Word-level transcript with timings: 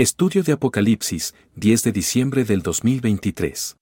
Estudio 0.00 0.42
de 0.42 0.52
Apocalipsis, 0.52 1.34
10 1.56 1.82
de 1.82 1.92
diciembre 1.92 2.44
del 2.44 2.62
2023. 2.62 3.76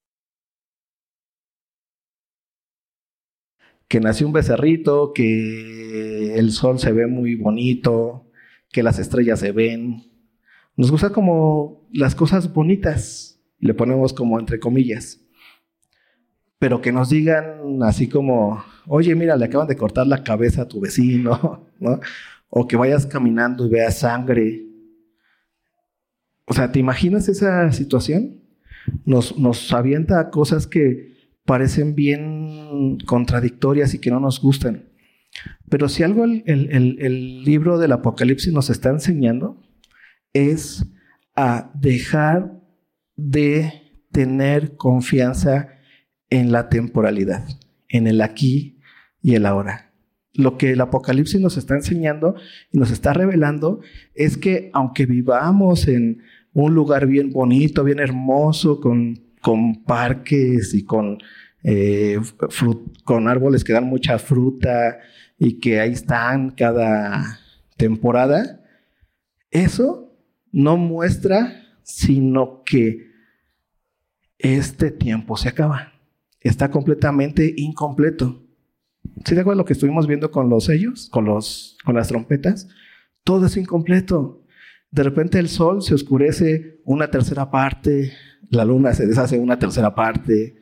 Que 3.86 4.00
nació 4.00 4.26
un 4.26 4.32
becerrito, 4.32 5.12
que 5.14 6.34
el 6.34 6.50
sol 6.50 6.80
se 6.80 6.90
ve 6.90 7.06
muy 7.06 7.36
bonito, 7.36 8.32
que 8.72 8.82
las 8.82 8.98
estrellas 8.98 9.38
se 9.38 9.52
ven. 9.52 10.10
Nos 10.74 10.90
gusta 10.90 11.10
como 11.10 11.86
las 11.92 12.16
cosas 12.16 12.52
bonitas, 12.52 13.40
le 13.60 13.74
ponemos 13.74 14.12
como 14.12 14.40
entre 14.40 14.58
comillas. 14.58 15.20
Pero 16.58 16.80
que 16.80 16.90
nos 16.90 17.10
digan 17.10 17.80
así 17.84 18.08
como, 18.08 18.64
oye, 18.88 19.14
mira, 19.14 19.36
le 19.36 19.44
acaban 19.44 19.68
de 19.68 19.76
cortar 19.76 20.08
la 20.08 20.24
cabeza 20.24 20.62
a 20.62 20.68
tu 20.68 20.80
vecino, 20.80 21.68
¿no? 21.78 22.00
O 22.48 22.66
que 22.66 22.76
vayas 22.76 23.06
caminando 23.06 23.66
y 23.66 23.70
veas 23.70 24.00
sangre. 24.00 24.67
O 26.48 26.54
sea, 26.54 26.72
¿te 26.72 26.78
imaginas 26.78 27.28
esa 27.28 27.70
situación? 27.72 28.40
Nos, 29.04 29.38
nos 29.38 29.72
avienta 29.72 30.30
cosas 30.30 30.66
que 30.66 31.14
parecen 31.44 31.94
bien 31.94 32.98
contradictorias 33.06 33.94
y 33.94 33.98
que 33.98 34.10
no 34.10 34.20
nos 34.20 34.40
gustan. 34.40 34.88
Pero 35.68 35.88
si 35.88 36.02
algo 36.02 36.24
el, 36.24 36.42
el, 36.46 37.44
libro 37.44 37.78
del 37.78 37.92
Apocalipsis 37.92 38.52
nos 38.52 38.70
está 38.70 38.88
enseñando 38.90 39.62
es 40.32 40.84
a 41.34 41.70
dejar 41.74 42.60
de 43.16 43.72
tener 44.10 44.76
confianza 44.76 45.68
en 46.30 46.50
la 46.50 46.68
temporalidad, 46.68 47.46
en 47.88 48.06
el 48.06 48.20
aquí 48.20 48.80
y 49.22 49.34
el 49.34 49.46
ahora. 49.46 49.92
Lo 50.32 50.56
que 50.56 50.72
el 50.72 50.80
Apocalipsis 50.80 51.40
nos 51.40 51.56
está 51.56 51.74
enseñando 51.74 52.34
y 52.72 52.78
nos 52.78 52.90
está 52.90 53.12
revelando 53.12 53.80
es 54.14 54.36
que 54.36 54.70
aunque 54.72 55.06
vivamos 55.06 55.88
en 55.88 56.22
un 56.62 56.74
lugar 56.74 57.06
bien 57.06 57.30
bonito, 57.30 57.84
bien 57.84 58.00
hermoso, 58.00 58.80
con, 58.80 59.18
con 59.40 59.84
parques 59.84 60.74
y 60.74 60.84
con, 60.84 61.18
eh, 61.62 62.18
con 63.04 63.28
árboles 63.28 63.62
que 63.62 63.72
dan 63.72 63.84
mucha 63.84 64.18
fruta 64.18 64.98
y 65.38 65.60
que 65.60 65.80
ahí 65.80 65.92
están 65.92 66.50
cada 66.50 67.38
temporada, 67.76 68.60
eso 69.50 70.12
no 70.50 70.76
muestra 70.76 71.64
sino 71.84 72.62
que 72.64 73.08
este 74.38 74.90
tiempo 74.90 75.36
se 75.36 75.48
acaba. 75.48 75.92
Está 76.40 76.70
completamente 76.70 77.54
incompleto. 77.56 78.42
¿Sí 79.24 79.34
te 79.34 79.40
acuerdas 79.40 79.58
lo 79.58 79.64
que 79.64 79.72
estuvimos 79.72 80.06
viendo 80.06 80.30
con 80.30 80.50
los 80.50 80.64
sellos, 80.64 81.08
con, 81.08 81.24
los, 81.24 81.78
con 81.84 81.94
las 81.94 82.08
trompetas? 82.08 82.68
Todo 83.24 83.46
es 83.46 83.56
incompleto. 83.56 84.44
De 84.90 85.02
repente 85.02 85.38
el 85.38 85.48
sol 85.48 85.82
se 85.82 85.94
oscurece 85.94 86.80
una 86.84 87.10
tercera 87.10 87.50
parte, 87.50 88.12
la 88.50 88.64
luna 88.64 88.94
se 88.94 89.06
deshace 89.06 89.38
una 89.38 89.58
tercera 89.58 89.94
parte, 89.94 90.58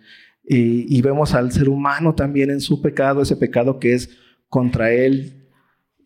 y, 0.48 1.02
vemos 1.02 1.34
al 1.34 1.50
ser 1.50 1.68
humano 1.68 2.14
también 2.14 2.50
en 2.50 2.60
su 2.60 2.80
pecado, 2.80 3.20
ese 3.20 3.36
pecado 3.36 3.80
que 3.80 3.94
es 3.94 4.16
contra 4.48 4.92
él, 4.92 5.48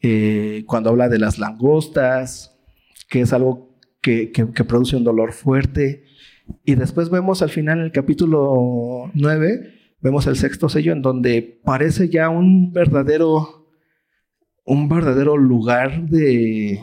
eh, 0.01 0.65
cuando 0.67 0.89
habla 0.89 1.11
de 1.11 1.19
las 1.19 1.39
langostas, 1.39 2.59
que 3.11 3.21
es 3.21 3.35
algo 3.35 3.79
que, 4.01 4.33
que, 4.33 4.65
produce 4.65 4.97
un 4.97 5.05
dolor 5.05 5.33
fuerte. 5.33 6.05
Y 6.65 6.75
después 6.75 7.11
vemos 7.11 7.43
al 7.43 7.51
final 7.51 7.81
en 7.81 7.85
el 7.85 7.93
capítulo 7.93 9.11
9, 9.13 9.75
vemos 10.01 10.27
el 10.27 10.37
sexto 10.37 10.71
sello 10.71 10.93
en 10.93 11.03
donde 11.03 11.61
parece 11.63 12.09
ya 12.09 12.31
un 12.31 12.73
verdadero, 12.73 13.69
un 14.65 14.89
verdadero 14.89 15.37
lugar 15.37 16.09
de, 16.09 16.81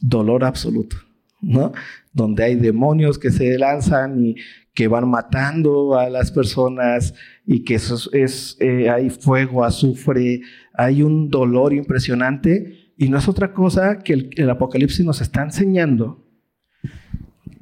dolor 0.00 0.44
absoluto, 0.44 0.96
¿no? 1.40 1.72
Donde 2.12 2.44
hay 2.44 2.54
demonios 2.56 3.18
que 3.18 3.30
se 3.30 3.58
lanzan 3.58 4.24
y 4.24 4.36
que 4.74 4.88
van 4.88 5.08
matando 5.08 5.98
a 5.98 6.08
las 6.08 6.30
personas 6.30 7.14
y 7.44 7.64
que 7.64 7.74
eso 7.74 8.10
es, 8.12 8.56
eh, 8.60 8.88
hay 8.88 9.10
fuego, 9.10 9.64
azufre, 9.64 10.42
hay 10.74 11.02
un 11.02 11.28
dolor 11.28 11.72
impresionante 11.72 12.92
y 12.96 13.08
no 13.08 13.18
es 13.18 13.28
otra 13.28 13.52
cosa 13.52 13.98
que 13.98 14.12
el, 14.12 14.30
el 14.36 14.50
Apocalipsis 14.50 15.04
nos 15.04 15.20
está 15.20 15.42
enseñando 15.42 16.26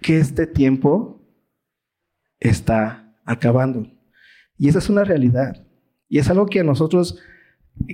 que 0.01 0.19
este 0.19 0.47
tiempo 0.47 1.21
está 2.41 3.15
acabando. 3.25 3.91
Y 4.57 4.69
esa 4.69 4.79
es 4.79 4.89
una 4.89 5.05
realidad. 5.05 5.67
Y 6.09 6.19
es 6.19 6.31
algo 6.31 6.47
que 6.47 6.61
a 6.61 6.65
nosotros 6.65 7.19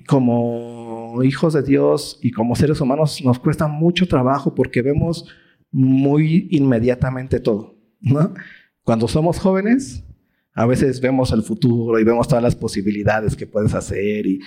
como 0.06 0.83
hijos 1.22 1.52
de 1.54 1.62
Dios 1.62 2.19
y 2.22 2.30
como 2.32 2.56
seres 2.56 2.80
humanos 2.80 3.22
nos 3.25 3.38
cuesta 3.38 3.66
mucho 3.66 4.08
trabajo 4.08 4.54
porque 4.54 4.82
vemos 4.82 5.26
muy 5.70 6.48
inmediatamente 6.50 7.41
todo, 7.41 7.76
¿no? 8.00 8.34
Cuando 8.82 9.08
somos 9.08 9.38
jóvenes, 9.38 10.04
a 10.54 10.66
veces 10.66 11.00
vemos 11.00 11.32
el 11.32 11.42
futuro 11.42 11.98
y 11.98 12.04
vemos 12.04 12.28
todas 12.28 12.42
las 12.42 12.54
posibilidades 12.54 13.34
que 13.36 13.47
puedes 13.47 13.75
hacer 13.75 14.26
y, 14.26 14.41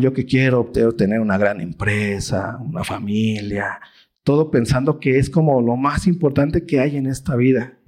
yo 0.00 0.14
que 0.14 0.24
quiero 0.24 0.64
tener 0.96 1.20
una 1.20 1.36
gran 1.36 1.60
empresa, 1.60 2.56
una 2.64 2.82
familia, 2.82 3.78
todo 4.22 4.50
pensando 4.50 4.98
que 4.98 5.18
es 5.18 5.28
como 5.28 5.60
lo 5.60 5.76
más 5.76 6.06
importante 6.06 6.64
que 6.64 6.80
hay 6.80 6.96
en 6.96 7.06
esta 7.06 7.36
vida, 7.36 7.78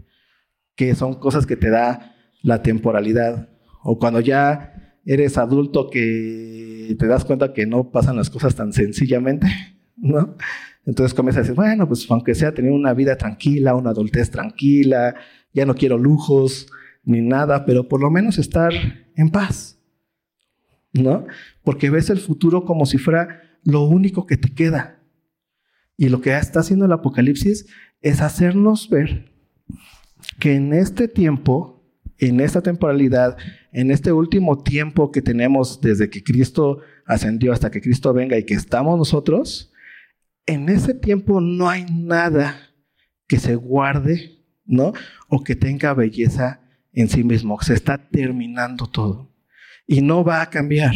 que 0.76 0.94
son 0.94 1.14
cosas 1.14 1.46
que 1.46 1.56
te 1.56 1.70
da 1.70 2.14
la 2.42 2.62
temporalidad. 2.62 3.48
O 3.82 3.98
cuando 3.98 4.20
ya 4.20 4.77
eres 5.08 5.38
adulto 5.38 5.88
que 5.88 6.94
te 6.98 7.06
das 7.06 7.24
cuenta 7.24 7.54
que 7.54 7.66
no 7.66 7.90
pasan 7.90 8.16
las 8.16 8.28
cosas 8.28 8.54
tan 8.54 8.74
sencillamente, 8.74 9.46
¿no? 9.96 10.36
Entonces 10.84 11.14
comienzas 11.14 11.38
a 11.38 11.42
decir, 11.42 11.56
bueno, 11.56 11.88
pues 11.88 12.06
aunque 12.10 12.34
sea 12.34 12.52
tener 12.52 12.72
una 12.72 12.92
vida 12.92 13.16
tranquila, 13.16 13.74
una 13.74 13.90
adultez 13.90 14.30
tranquila, 14.30 15.14
ya 15.54 15.64
no 15.64 15.74
quiero 15.74 15.96
lujos 15.96 16.66
ni 17.04 17.22
nada, 17.22 17.64
pero 17.64 17.88
por 17.88 18.02
lo 18.02 18.10
menos 18.10 18.38
estar 18.38 18.70
en 19.16 19.30
paz, 19.30 19.78
¿no? 20.92 21.26
Porque 21.64 21.88
ves 21.88 22.10
el 22.10 22.18
futuro 22.18 22.66
como 22.66 22.84
si 22.84 22.98
fuera 22.98 23.40
lo 23.64 23.84
único 23.84 24.26
que 24.26 24.36
te 24.36 24.52
queda. 24.54 25.02
Y 25.96 26.10
lo 26.10 26.20
que 26.20 26.36
está 26.36 26.60
haciendo 26.60 26.84
el 26.84 26.92
Apocalipsis 26.92 27.66
es 28.02 28.20
hacernos 28.20 28.90
ver 28.90 29.32
que 30.38 30.54
en 30.54 30.74
este 30.74 31.08
tiempo 31.08 31.78
en 32.18 32.40
esta 32.40 32.62
temporalidad, 32.62 33.36
en 33.72 33.90
este 33.90 34.12
último 34.12 34.62
tiempo 34.62 35.10
que 35.10 35.22
tenemos 35.22 35.80
desde 35.80 36.10
que 36.10 36.22
Cristo 36.22 36.80
ascendió 37.04 37.52
hasta 37.52 37.70
que 37.70 37.80
Cristo 37.80 38.12
venga 38.12 38.38
y 38.38 38.44
que 38.44 38.54
estamos 38.54 38.98
nosotros, 38.98 39.72
en 40.46 40.68
ese 40.68 40.94
tiempo 40.94 41.40
no 41.40 41.68
hay 41.68 41.84
nada 41.90 42.56
que 43.26 43.38
se 43.38 43.54
guarde, 43.54 44.42
¿no? 44.64 44.92
O 45.28 45.44
que 45.44 45.54
tenga 45.54 45.92
belleza 45.92 46.60
en 46.92 47.08
sí 47.08 47.22
mismo. 47.24 47.60
Se 47.60 47.74
está 47.74 48.08
terminando 48.08 48.86
todo. 48.86 49.30
Y 49.86 50.00
no 50.00 50.24
va 50.24 50.40
a 50.40 50.50
cambiar. 50.50 50.94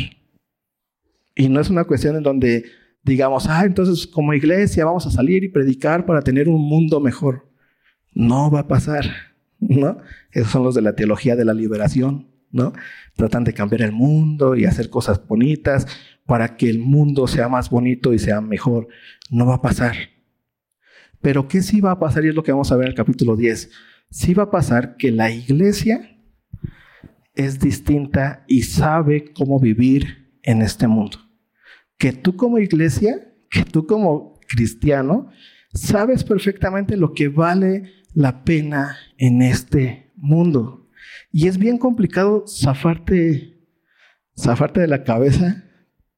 Y 1.34 1.49
no 1.49 1.61
es 1.61 1.71
una 1.71 1.84
cuestión 1.84 2.16
en 2.16 2.22
donde 2.22 2.65
digamos, 3.03 3.49
ah, 3.49 3.65
entonces 3.65 4.06
como 4.06 4.32
iglesia 4.32 4.84
vamos 4.84 5.06
a 5.06 5.11
salir 5.11 5.43
y 5.44 5.49
predicar 5.49 6.06
para 6.06 6.22
tener 6.22 6.49
un 6.49 6.61
mundo 6.61 7.00
mejor. 7.00 7.50
No 8.15 8.50
va 8.50 8.61
a 8.61 8.69
pasar. 8.69 9.05
¿no? 9.69 9.99
Esos 10.31 10.50
son 10.50 10.65
los 10.65 10.75
de 10.75 10.82
la 10.82 10.94
teología 10.94 11.37
de 11.37 11.44
la 11.44 11.55
liberación, 11.55 12.31
¿no? 12.53 12.73
Tratan 13.17 13.45
de 13.45 13.55
cambiar 13.55 13.83
el 13.83 13.93
mundo 13.93 14.55
y 14.55 14.67
hacer 14.67 14.91
cosas 14.91 15.27
bonitas 15.27 15.87
para 16.27 16.57
que 16.57 16.71
el 16.71 16.79
mundo 16.79 17.27
sea 17.27 17.49
más 17.49 17.71
bonito 17.71 18.13
y 18.13 18.19
sea 18.19 18.41
mejor. 18.41 18.89
No 19.31 19.47
va 19.47 19.57
a 19.57 19.63
pasar. 19.63 19.97
Pero 21.21 21.49
¿qué 21.49 21.62
sí 21.62 21.81
va 21.81 21.93
a 21.93 21.99
pasar? 21.99 22.25
Y 22.25 22.29
es 22.29 22.35
lo 22.35 22.43
que 22.43 22.53
vamos 22.53 22.71
a 22.71 22.77
ver 22.77 22.87
en 22.87 22.91
el 22.91 22.97
capítulo 22.97 23.37
10. 23.37 23.71
Sí 24.11 24.35
va 24.35 24.45
a 24.45 24.51
pasar 24.51 24.97
que 24.97 25.11
la 25.11 25.31
iglesia 25.31 26.19
es 27.35 27.59
distinta 27.59 28.45
y 28.47 28.62
sabe 28.62 29.33
cómo 29.33 29.59
vivir 29.59 30.37
en 30.43 30.62
este 30.62 30.87
mundo. 30.87 31.19
Que 31.97 32.12
tú 32.12 32.37
como 32.37 32.59
iglesia, 32.59 33.33
que 33.49 33.65
tú 33.65 33.87
como 33.87 34.39
cristiano, 34.49 35.31
sabes 35.73 36.25
perfectamente 36.25 36.97
lo 36.97 37.15
que 37.15 37.29
vale 37.29 37.93
la 38.12 38.44
pena 38.44 38.97
en 39.17 39.41
este 39.41 40.11
mundo. 40.17 40.81
Y 41.32 41.49
es 41.49 41.56
bien 41.56 41.79
complicado 41.79 42.44
zafarte, 42.46 43.58
zafarte 44.38 44.81
de 44.81 44.87
la 44.87 45.02
cabeza 45.02 45.64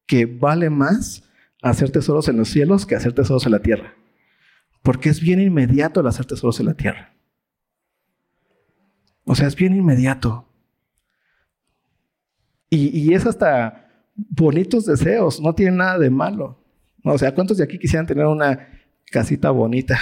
que 0.06 0.26
vale 0.26 0.70
más 0.70 1.22
hacer 1.62 1.90
tesoros 1.90 2.28
en 2.28 2.36
los 2.36 2.48
cielos 2.48 2.84
que 2.84 2.96
hacer 2.96 3.12
tesoros 3.12 3.46
en 3.46 3.52
la 3.52 3.60
tierra. 3.60 3.94
Porque 4.82 5.08
es 5.08 5.20
bien 5.20 5.40
inmediato 5.40 6.00
el 6.00 6.08
hacer 6.08 6.26
tesoros 6.26 6.58
en 6.58 6.66
la 6.66 6.74
tierra. 6.74 7.14
O 9.24 9.34
sea, 9.34 9.46
es 9.46 9.56
bien 9.56 9.74
inmediato. 9.74 10.46
Y, 12.68 12.88
y 12.98 13.14
es 13.14 13.24
hasta 13.24 13.88
bonitos 14.14 14.84
deseos, 14.84 15.40
no 15.40 15.54
tiene 15.54 15.76
nada 15.76 15.98
de 15.98 16.10
malo. 16.10 16.60
O 17.04 17.16
sea, 17.16 17.34
¿cuántos 17.34 17.58
de 17.58 17.64
aquí 17.64 17.78
quisieran 17.78 18.06
tener 18.06 18.26
una 18.26 18.68
casita 19.10 19.50
bonita? 19.50 19.98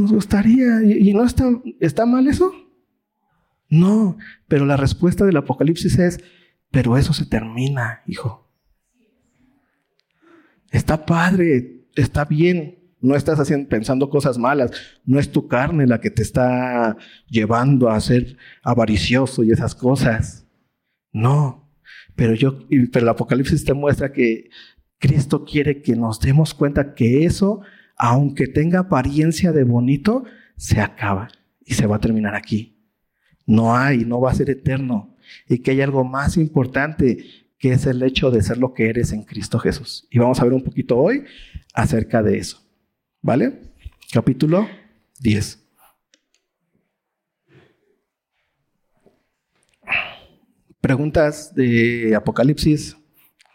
Nos 0.00 0.12
gustaría. 0.12 0.82
¿Y, 0.82 1.12
no 1.12 1.24
está, 1.24 1.50
está 1.78 2.06
mal 2.06 2.26
eso? 2.26 2.52
No, 3.68 4.16
pero 4.48 4.64
la 4.66 4.76
respuesta 4.76 5.24
del 5.24 5.36
Apocalipsis 5.36 5.98
es, 5.98 6.20
pero 6.70 6.96
eso 6.96 7.12
se 7.12 7.26
termina, 7.26 8.02
hijo. 8.06 8.50
Está 10.70 11.04
padre 11.04 11.80
está 11.96 12.24
bien. 12.24 12.78
No 13.02 13.14
estás 13.16 13.40
haciendo, 13.40 13.68
pensando 13.68 14.10
cosas 14.10 14.36
malas. 14.36 14.72
No 15.06 15.18
es 15.18 15.32
tu 15.32 15.48
carne 15.48 15.86
la 15.86 16.00
que 16.00 16.10
te 16.10 16.22
está 16.22 16.96
llevando 17.28 17.88
a 17.88 17.98
ser 18.00 18.36
avaricioso 18.62 19.42
y 19.42 19.52
esas 19.52 19.74
cosas. 19.74 20.46
No. 21.10 21.70
Pero 22.14 22.34
yo, 22.34 22.66
pero 22.68 23.04
el 23.04 23.08
Apocalipsis 23.08 23.64
te 23.64 23.72
muestra 23.72 24.12
que 24.12 24.50
Cristo 24.98 25.44
quiere 25.46 25.80
que 25.80 25.96
nos 25.96 26.20
demos 26.20 26.52
cuenta 26.52 26.94
que 26.94 27.24
eso, 27.24 27.62
aunque 28.02 28.46
tenga 28.46 28.78
apariencia 28.78 29.52
de 29.52 29.62
bonito, 29.62 30.24
se 30.56 30.80
acaba 30.80 31.28
y 31.62 31.74
se 31.74 31.86
va 31.86 31.96
a 31.96 32.00
terminar 32.00 32.34
aquí. 32.34 32.78
No 33.44 33.76
hay, 33.76 34.06
no 34.06 34.22
va 34.22 34.30
a 34.30 34.34
ser 34.34 34.48
eterno. 34.48 35.18
Y 35.46 35.58
que 35.58 35.72
hay 35.72 35.82
algo 35.82 36.02
más 36.02 36.38
importante, 36.38 37.26
que 37.58 37.72
es 37.72 37.84
el 37.84 38.02
hecho 38.02 38.30
de 38.30 38.42
ser 38.42 38.56
lo 38.56 38.72
que 38.72 38.88
eres 38.88 39.12
en 39.12 39.22
Cristo 39.22 39.58
Jesús. 39.58 40.08
Y 40.10 40.18
vamos 40.18 40.40
a 40.40 40.44
ver 40.44 40.54
un 40.54 40.64
poquito 40.64 40.96
hoy 40.96 41.24
acerca 41.74 42.22
de 42.22 42.38
eso. 42.38 42.66
¿Vale? 43.20 43.60
Capítulo 44.10 44.66
10. 45.20 45.62
Preguntas 50.80 51.54
de 51.54 52.14
Apocalipsis. 52.16 52.96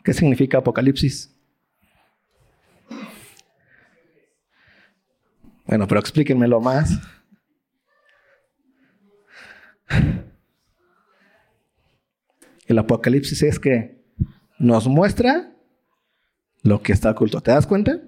¿Qué 0.03 0.13
significa 0.13 0.59
Apocalipsis? 0.59 1.34
Bueno, 5.65 5.87
pero 5.87 5.99
explíquenmelo 5.99 6.61
más. 6.61 6.99
El 12.67 12.79
Apocalipsis 12.79 13.43
es 13.43 13.59
que 13.59 14.03
nos 14.57 14.87
muestra 14.87 15.55
lo 16.63 16.81
que 16.81 16.93
está 16.93 17.11
oculto. 17.11 17.41
¿Te 17.41 17.51
das 17.51 17.67
cuenta? 17.67 18.01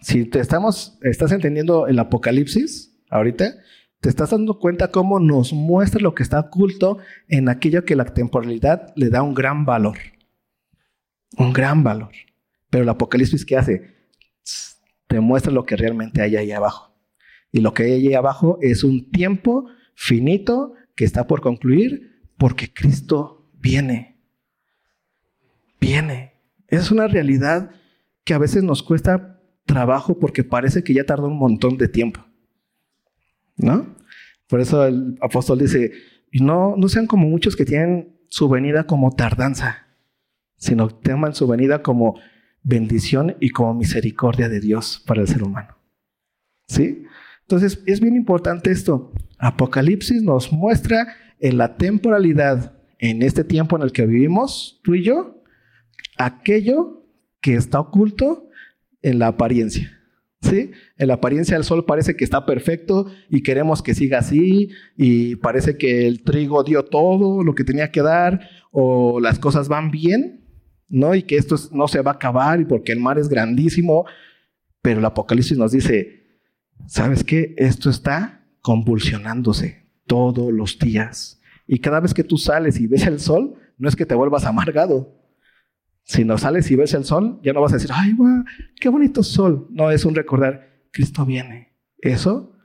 Si 0.00 0.24
te 0.24 0.40
estamos, 0.40 0.98
estás 1.02 1.32
entendiendo 1.32 1.86
el 1.86 1.98
Apocalipsis 1.98 2.96
ahorita, 3.10 3.54
te 4.00 4.08
estás 4.08 4.30
dando 4.30 4.58
cuenta 4.58 4.90
cómo 4.90 5.18
nos 5.20 5.52
muestra 5.52 6.00
lo 6.00 6.14
que 6.14 6.22
está 6.22 6.40
oculto 6.40 6.98
en 7.28 7.48
aquello 7.48 7.84
que 7.84 7.96
la 7.96 8.04
temporalidad 8.04 8.92
le 8.94 9.10
da 9.10 9.22
un 9.22 9.34
gran 9.34 9.64
valor. 9.64 9.98
Un 11.38 11.52
gran 11.52 11.82
valor. 11.82 12.12
Pero 12.70 12.84
el 12.84 12.88
Apocalipsis, 12.88 13.44
¿qué 13.44 13.56
hace? 13.56 13.96
Te 15.06 15.20
muestra 15.20 15.52
lo 15.52 15.64
que 15.64 15.76
realmente 15.76 16.22
hay 16.22 16.36
ahí 16.36 16.52
abajo. 16.52 16.94
Y 17.52 17.60
lo 17.60 17.72
que 17.74 17.84
hay 17.84 17.92
ahí 17.92 18.14
abajo 18.14 18.58
es 18.60 18.84
un 18.84 19.10
tiempo 19.10 19.66
finito 19.94 20.74
que 20.94 21.04
está 21.04 21.26
por 21.26 21.40
concluir 21.40 22.20
porque 22.36 22.72
Cristo 22.72 23.50
viene. 23.54 24.20
Viene. 25.80 26.34
Es 26.68 26.90
una 26.90 27.06
realidad 27.06 27.70
que 28.24 28.34
a 28.34 28.38
veces 28.38 28.62
nos 28.62 28.82
cuesta 28.82 29.40
trabajo 29.64 30.18
porque 30.18 30.44
parece 30.44 30.82
que 30.82 30.94
ya 30.94 31.04
tardó 31.04 31.28
un 31.28 31.38
montón 31.38 31.76
de 31.76 31.88
tiempo. 31.88 32.24
¿No? 33.56 33.96
Por 34.48 34.60
eso 34.60 34.84
el 34.86 35.16
apóstol 35.20 35.58
dice, 35.58 35.92
no, 36.32 36.76
no 36.76 36.88
sean 36.88 37.06
como 37.06 37.28
muchos 37.28 37.56
que 37.56 37.64
tienen 37.64 38.16
su 38.28 38.48
venida 38.48 38.84
como 38.84 39.14
tardanza, 39.14 39.86
sino 40.56 40.88
teman 40.88 41.34
su 41.34 41.46
venida 41.46 41.82
como 41.82 42.18
bendición 42.66 43.36
y 43.40 43.50
como 43.50 43.74
misericordia 43.74 44.48
de 44.48 44.60
Dios 44.60 45.02
para 45.06 45.20
el 45.22 45.28
ser 45.28 45.44
humano. 45.44 45.78
¿Sí? 46.66 47.04
Entonces, 47.42 47.80
es 47.86 48.00
bien 48.00 48.16
importante 48.16 48.72
esto. 48.72 49.12
Apocalipsis 49.38 50.22
nos 50.22 50.52
muestra 50.52 51.06
en 51.38 51.58
la 51.58 51.76
temporalidad, 51.76 52.76
en 52.98 53.22
este 53.22 53.44
tiempo 53.44 53.76
en 53.76 53.82
el 53.82 53.92
que 53.92 54.04
vivimos, 54.04 54.80
tú 54.82 54.94
y 54.94 55.04
yo, 55.04 55.42
aquello 56.18 57.04
que 57.40 57.54
está 57.54 57.78
oculto 57.78 58.48
en 59.00 59.20
la 59.20 59.28
apariencia. 59.28 59.92
¿Sí? 60.40 60.72
En 60.96 61.08
la 61.08 61.14
apariencia 61.14 61.56
del 61.56 61.64
sol 61.64 61.84
parece 61.84 62.16
que 62.16 62.24
está 62.24 62.46
perfecto 62.46 63.06
y 63.30 63.42
queremos 63.42 63.82
que 63.82 63.94
siga 63.94 64.18
así 64.18 64.70
y 64.96 65.36
parece 65.36 65.76
que 65.76 66.06
el 66.06 66.22
trigo 66.22 66.62
dio 66.62 66.84
todo 66.84 67.42
lo 67.42 67.54
que 67.54 67.64
tenía 67.64 67.90
que 67.90 68.02
dar 68.02 68.48
o 68.70 69.18
las 69.18 69.38
cosas 69.38 69.68
van 69.68 69.90
bien, 69.90 70.45
¿no? 70.88 71.14
Y 71.14 71.22
que 71.22 71.36
esto 71.36 71.56
no 71.72 71.88
se 71.88 72.00
va 72.00 72.12
a 72.12 72.14
acabar 72.14 72.60
y 72.60 72.64
porque 72.64 72.92
el 72.92 73.00
mar 73.00 73.18
es 73.18 73.28
grandísimo, 73.28 74.06
pero 74.82 75.00
el 75.00 75.04
Apocalipsis 75.04 75.58
nos 75.58 75.72
dice, 75.72 76.26
¿sabes 76.86 77.24
qué? 77.24 77.54
Esto 77.56 77.90
está 77.90 78.44
convulsionándose 78.60 79.86
todos 80.06 80.52
los 80.52 80.78
días. 80.78 81.40
Y 81.66 81.78
cada 81.78 82.00
vez 82.00 82.14
que 82.14 82.24
tú 82.24 82.38
sales 82.38 82.78
y 82.80 82.86
ves 82.86 83.06
el 83.06 83.20
sol, 83.20 83.56
no 83.78 83.88
es 83.88 83.96
que 83.96 84.06
te 84.06 84.14
vuelvas 84.14 84.44
amargado, 84.44 85.16
si 86.06 86.24
no 86.24 86.38
sales 86.38 86.70
y 86.70 86.76
ves 86.76 86.94
el 86.94 87.04
sol, 87.04 87.40
ya 87.42 87.52
no 87.52 87.60
vas 87.60 87.72
a 87.72 87.76
decir, 87.76 87.90
ay, 87.92 88.14
qué 88.80 88.88
bonito 88.88 89.24
sol. 89.24 89.66
No, 89.70 89.90
es 89.90 90.04
un 90.04 90.14
recordar, 90.14 90.86
Cristo 90.92 91.26
viene. 91.26 91.74
Eso 91.98 92.56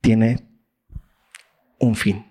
tiene 0.00 0.48
un 1.78 1.94
fin. 1.94 2.24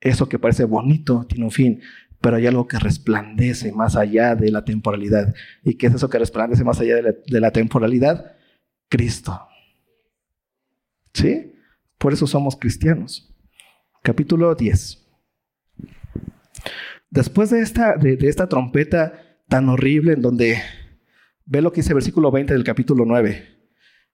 Eso 0.00 0.28
que 0.28 0.40
parece 0.40 0.64
bonito 0.64 1.24
tiene 1.28 1.44
un 1.44 1.52
fin, 1.52 1.80
pero 2.20 2.36
hay 2.36 2.46
algo 2.46 2.68
que 2.68 2.78
resplandece 2.78 3.72
más 3.72 3.96
allá 3.96 4.34
de 4.34 4.50
la 4.50 4.64
temporalidad. 4.64 5.34
¿Y 5.64 5.74
qué 5.74 5.86
es 5.86 5.94
eso 5.94 6.10
que 6.10 6.18
resplandece 6.18 6.64
más 6.64 6.80
allá 6.80 6.96
de 6.96 7.02
la, 7.02 7.40
de 7.40 7.50
temporalidad? 7.50 8.36
Cristo. 8.88 9.40
¿Sí? 11.14 11.54
Por 11.98 12.12
eso 12.12 12.26
somos 12.26 12.56
cristianos. 12.56 13.34
Capítulo 14.02 14.54
10. 14.54 15.06
Después 17.10 17.50
de 17.50 17.60
esta, 17.60 17.96
de, 17.96 18.18
esta 18.22 18.48
trompeta 18.48 19.38
tan 19.48 19.68
horrible 19.68 20.12
en 20.12 20.22
donde 20.22 20.62
ve 21.46 21.62
lo 21.62 21.72
que 21.72 21.80
dice 21.80 21.90
el 21.90 21.96
versículo 21.96 22.30
20 22.30 22.52
del 22.52 22.64
capítulo 22.64 23.04
9. 23.04 23.59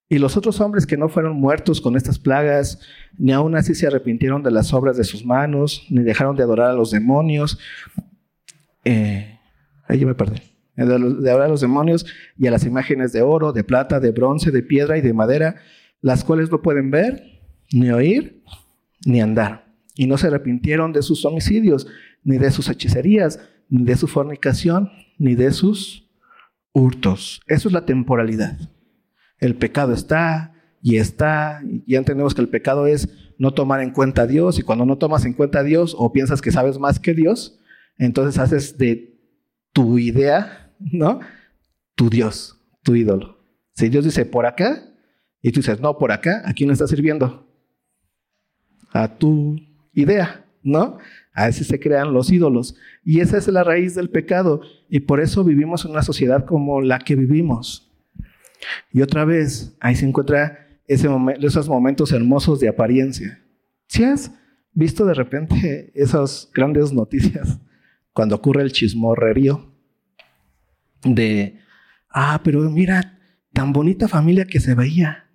Y 0.09 0.19
los 0.19 0.37
otros 0.37 0.61
hombres 0.61 0.87
que 0.87 0.97
no 0.97 1.09
fueron 1.09 1.37
muertos 1.37 1.81
con 1.81 1.97
estas 1.97 2.19
plagas, 2.19 2.81
ni 3.19 3.33
aún 3.33 3.57
así 3.57 3.75
se 3.75 3.89
arrepintieron 3.89 4.43
de 4.43 4.53
las 4.53 4.73
obras 4.73 4.97
de 4.97 5.03
sus 5.03 5.25
manos, 5.25 5.85
ni 5.91 6.03
dejaron 6.05 6.37
de 6.37 6.45
adorar 6.45 6.71
a 6.71 6.75
los 6.75 6.93
demonios. 6.93 7.59
Eh, 8.85 9.41
ahí 9.89 9.99
yo 9.99 10.07
me 10.07 10.15
perdí. 10.15 10.41
De, 10.77 10.85
adorar 10.85 11.43
a 11.43 11.49
los 11.49 11.61
demonios 11.61 12.07
y 12.39 12.47
a 12.47 12.53
las 12.53 12.65
imágenes 12.65 13.13
de 13.13 13.23
oro, 13.23 13.53
de 13.53 13.65
plata, 13.65 13.99
de 13.99 14.13
bronce, 14.13 14.53
de 14.53 14.63
piedra 14.63 14.97
y 14.97 15.01
de 15.01 15.13
madera, 15.13 15.57
las 16.03 16.23
cuales 16.23 16.53
no 16.53 16.63
pueden 16.63 16.93
ver, 16.93 17.41
ni 17.73 17.91
oír, 17.91 18.45
ni 19.05 19.21
andar. 19.21 19.67
Y 19.97 20.07
no 20.07 20.19
se 20.19 20.29
arrepintieron 20.29 20.93
de 20.93 21.03
sus 21.03 21.25
homicidios, 21.25 21.89
ni 22.23 22.39
de 22.39 22.53
sus 22.53 22.69
hechicerías, 22.69 23.41
ni 23.69 23.83
de 23.83 23.97
su 23.97 24.07
fornicación, 24.07 24.91
ni 25.19 25.35
de 25.35 25.51
sus 25.51 26.09
hurtos. 26.73 27.41
Eso 27.49 27.69
es 27.69 27.73
la 27.73 27.87
temporalidad. 27.87 28.57
El 29.39 29.57
pecado 29.57 29.93
está 29.93 30.55
y 30.83 30.97
está, 30.97 31.61
y 31.65 31.93
ya 31.93 31.99
entendemos 31.99 32.35
que 32.35 32.41
el 32.41 32.49
pecado 32.49 32.87
es 32.87 33.09
no 33.39 33.53
tomar 33.53 33.81
en 33.83 33.91
cuenta 33.91 34.23
a 34.23 34.27
Dios, 34.27 34.59
y 34.59 34.63
cuando 34.63 34.87
no 34.87 34.99
tomas 34.99 35.25
en 35.25 35.35
cuenta 35.35 35.61
a 35.61 35.63
Dios 35.63 35.95
o 35.99 36.13
piensas 36.13 36.41
que 36.41 36.53
sabes 36.53 36.79
más 36.79 36.99
que 36.99 37.13
Dios, 37.13 37.59
entonces 37.99 38.39
haces 38.39 38.79
de 38.79 39.19
tu 39.73 39.99
idea, 39.99 40.73
¿no? 40.79 41.21
Tu 41.95 42.09
Dios, 42.09 42.61
tu 42.83 42.95
ídolo. 42.95 43.39
Si 43.75 43.89
Dios 43.89 44.05
dice 44.05 44.25
por 44.25 44.47
acá, 44.47 44.83
y 45.43 45.53
tú 45.53 45.61
dices, 45.61 45.81
no, 45.81 45.99
por 45.99 46.13
acá, 46.13 46.43
¿a 46.45 46.53
quién 46.55 46.69
le 46.69 46.73
estás 46.73 46.91
sirviendo? 46.91 47.47
A 48.93 49.17
tu 49.17 49.57
idea, 49.93 50.45
¿no? 50.63 50.99
Así 51.33 51.63
se 51.63 51.79
crean 51.79 52.13
los 52.13 52.33
ídolos. 52.33 52.75
Y 53.05 53.21
esa 53.21 53.37
es 53.37 53.47
la 53.49 53.63
raíz 53.63 53.95
del 53.95 54.11
pecado. 54.11 54.63
Y 54.89 55.01
por 55.01 55.21
eso 55.21 55.45
vivimos 55.45 55.85
en 55.85 55.93
una 55.93 56.03
sociedad 56.03 56.47
como 56.47 56.81
la 56.81 56.99
que 56.99 57.15
vivimos. 57.15 57.86
Y 58.93 59.03
otra 59.03 59.25
vez, 59.25 59.77
ahí 59.81 59.95
se 59.95 60.07
encuentra 60.07 60.67
esos 60.87 61.69
momentos 61.69 62.13
hermosos 62.13 62.61
de 62.61 62.69
apariencia. 62.69 63.43
Si 63.89 64.05
has 64.05 64.31
visto 64.73 65.05
de 65.05 65.15
repente 65.15 65.91
esas 65.95 66.51
grandes 66.55 66.93
noticias 66.93 67.59
cuando 68.13 68.37
ocurre 68.37 68.63
el 68.63 68.73
chismorrerío 68.73 69.73
de, 71.03 71.59
ah, 72.11 72.41
pero 72.43 72.61
mira, 72.71 73.19
tan 73.53 73.73
bonita 73.73 74.09
familia 74.09 74.47
que 74.47 74.61
se 74.61 74.75
veía. 74.75 75.31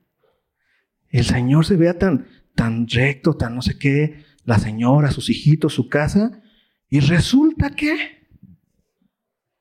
El 1.10 1.26
Señor 1.26 1.66
se 1.66 1.76
vea 1.76 1.98
tan, 1.98 2.28
tan 2.56 2.88
recto, 2.88 3.36
tan 3.36 3.56
no 3.56 3.62
sé 3.62 3.78
qué, 3.78 4.24
la 4.46 4.60
señora, 4.60 5.12
sus 5.12 5.30
hijitos, 5.30 5.74
su 5.74 5.90
casa, 5.90 6.42
y 6.90 7.00
resulta 7.00 7.72
que, 7.72 8.28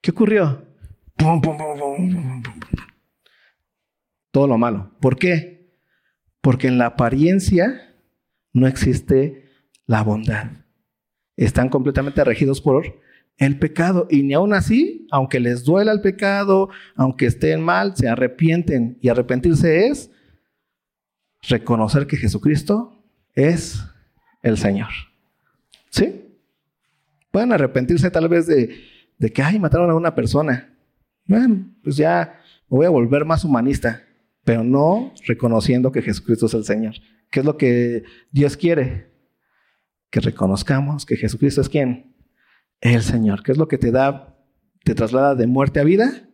¿qué 0.01 0.11
ocurrió? 0.11 0.67
Todo 4.31 4.47
lo 4.47 4.59
malo. 4.59 4.93
¿Por 5.01 5.17
qué? 5.19 5.75
Porque 6.41 6.69
en 6.69 6.79
la 6.79 6.87
apariencia 6.87 7.97
no 8.53 8.67
existe 8.67 9.45
la 9.87 10.03
bondad. 10.03 10.51
Están 11.37 11.69
completamente 11.69 12.23
regidos 12.25 12.61
por 12.61 13.01
el 13.37 13.59
pecado. 13.59 14.07
Y 14.11 14.23
ni 14.23 14.35
aún 14.35 14.53
así, 14.55 15.07
aunque 15.11 15.41
les 15.41 15.65
duela 15.65 15.93
el 15.93 16.01
pecado, 16.01 16.69
aunque 16.95 17.27
estén 17.27 17.61
mal, 17.63 17.97
se 17.97 18.09
arrepienten. 18.09 18.99
Y 19.01 19.09
arrepentirse 19.09 19.89
es 19.89 20.11
reconocer 21.43 22.07
que 22.07 22.17
Jesucristo 22.17 23.03
es 23.35 23.83
el 24.43 24.59
Señor. 24.59 24.91
¿Sí? 25.89 26.27
Pueden 27.31 27.53
arrepentirse 27.53 28.11
tal 28.11 28.29
vez 28.29 28.47
de, 28.47 29.33
que, 29.33 29.43
ay, 29.43 29.59
mataron 29.59 29.91
a 29.91 29.95
una 29.95 30.15
persona. 30.15 30.75
Bueno, 31.27 31.67
pues 31.83 31.97
ya 31.97 32.41
me 32.69 32.79
voy 32.79 32.87
a 32.87 32.91
volver 32.91 33.25
más 33.25 33.45
humanista, 33.45 34.03
pero 34.45 34.65
no 34.65 35.13
reconociendo 35.27 35.93
que 35.93 36.03
Jesucristo 36.03 36.47
es 36.47 36.55
el 36.55 36.65
Señor. 36.65 36.95
¿Qué 37.31 37.41
es 37.41 37.47
lo 37.47 37.57
que 37.57 38.05
Dios 38.31 38.57
quiere? 38.57 39.11
Que 40.11 40.21
reconozcamos 40.21 41.07
que 41.07 41.17
Jesucristo 41.17 41.61
es 41.61 41.69
quién? 41.69 42.17
El 42.81 43.03
Señor. 43.03 43.43
¿Qué 43.43 43.53
es 43.53 43.59
lo 43.59 43.69
que 43.69 43.79
te 43.79 43.91
da, 43.91 44.37
te 44.83 44.95
traslada 44.95 45.35
de 45.35 45.47
muerte 45.47 45.81
a 45.81 45.85
vida? 45.85 46.29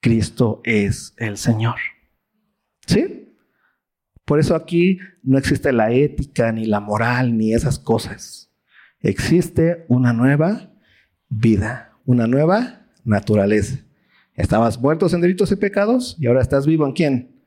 Cristo 0.00 0.60
es 0.64 1.14
el 1.18 1.36
Señor. 1.36 1.76
¿Sí? 2.86 3.34
Por 4.24 4.40
eso 4.40 4.54
aquí 4.54 4.98
no 5.22 5.38
existe 5.38 5.72
la 5.72 5.92
ética, 5.92 6.52
ni 6.52 6.64
la 6.64 6.80
moral, 6.80 7.36
ni 7.36 7.52
esas 7.52 7.78
cosas. 7.78 8.52
Existe 9.00 9.84
una 9.88 10.12
nueva 10.12 10.72
vida, 11.28 11.98
una 12.04 12.26
nueva 12.26 12.86
naturaleza. 13.04 13.84
Estabas 14.40 14.80
muertos 14.80 15.12
en 15.12 15.20
delitos 15.20 15.52
y 15.52 15.56
pecados 15.56 16.16
y 16.18 16.26
ahora 16.26 16.40
estás 16.40 16.66
vivo 16.66 16.86
en 16.86 16.92
quién? 16.92 17.44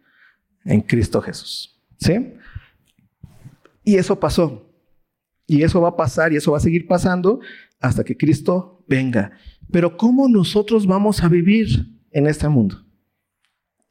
En 0.63 0.81
Cristo 0.81 1.21
Jesús. 1.21 1.81
¿Sí? 1.97 2.35
Y 3.83 3.95
eso 3.95 4.19
pasó. 4.19 4.69
Y 5.47 5.63
eso 5.63 5.81
va 5.81 5.89
a 5.89 5.97
pasar 5.97 6.31
y 6.31 6.37
eso 6.37 6.51
va 6.51 6.57
a 6.57 6.61
seguir 6.61 6.87
pasando 6.87 7.39
hasta 7.79 8.03
que 8.03 8.15
Cristo 8.15 8.83
venga. 8.87 9.31
Pero 9.71 9.97
¿cómo 9.97 10.29
nosotros 10.29 10.85
vamos 10.85 11.23
a 11.23 11.29
vivir 11.29 11.67
en 12.11 12.27
este 12.27 12.47
mundo? 12.47 12.85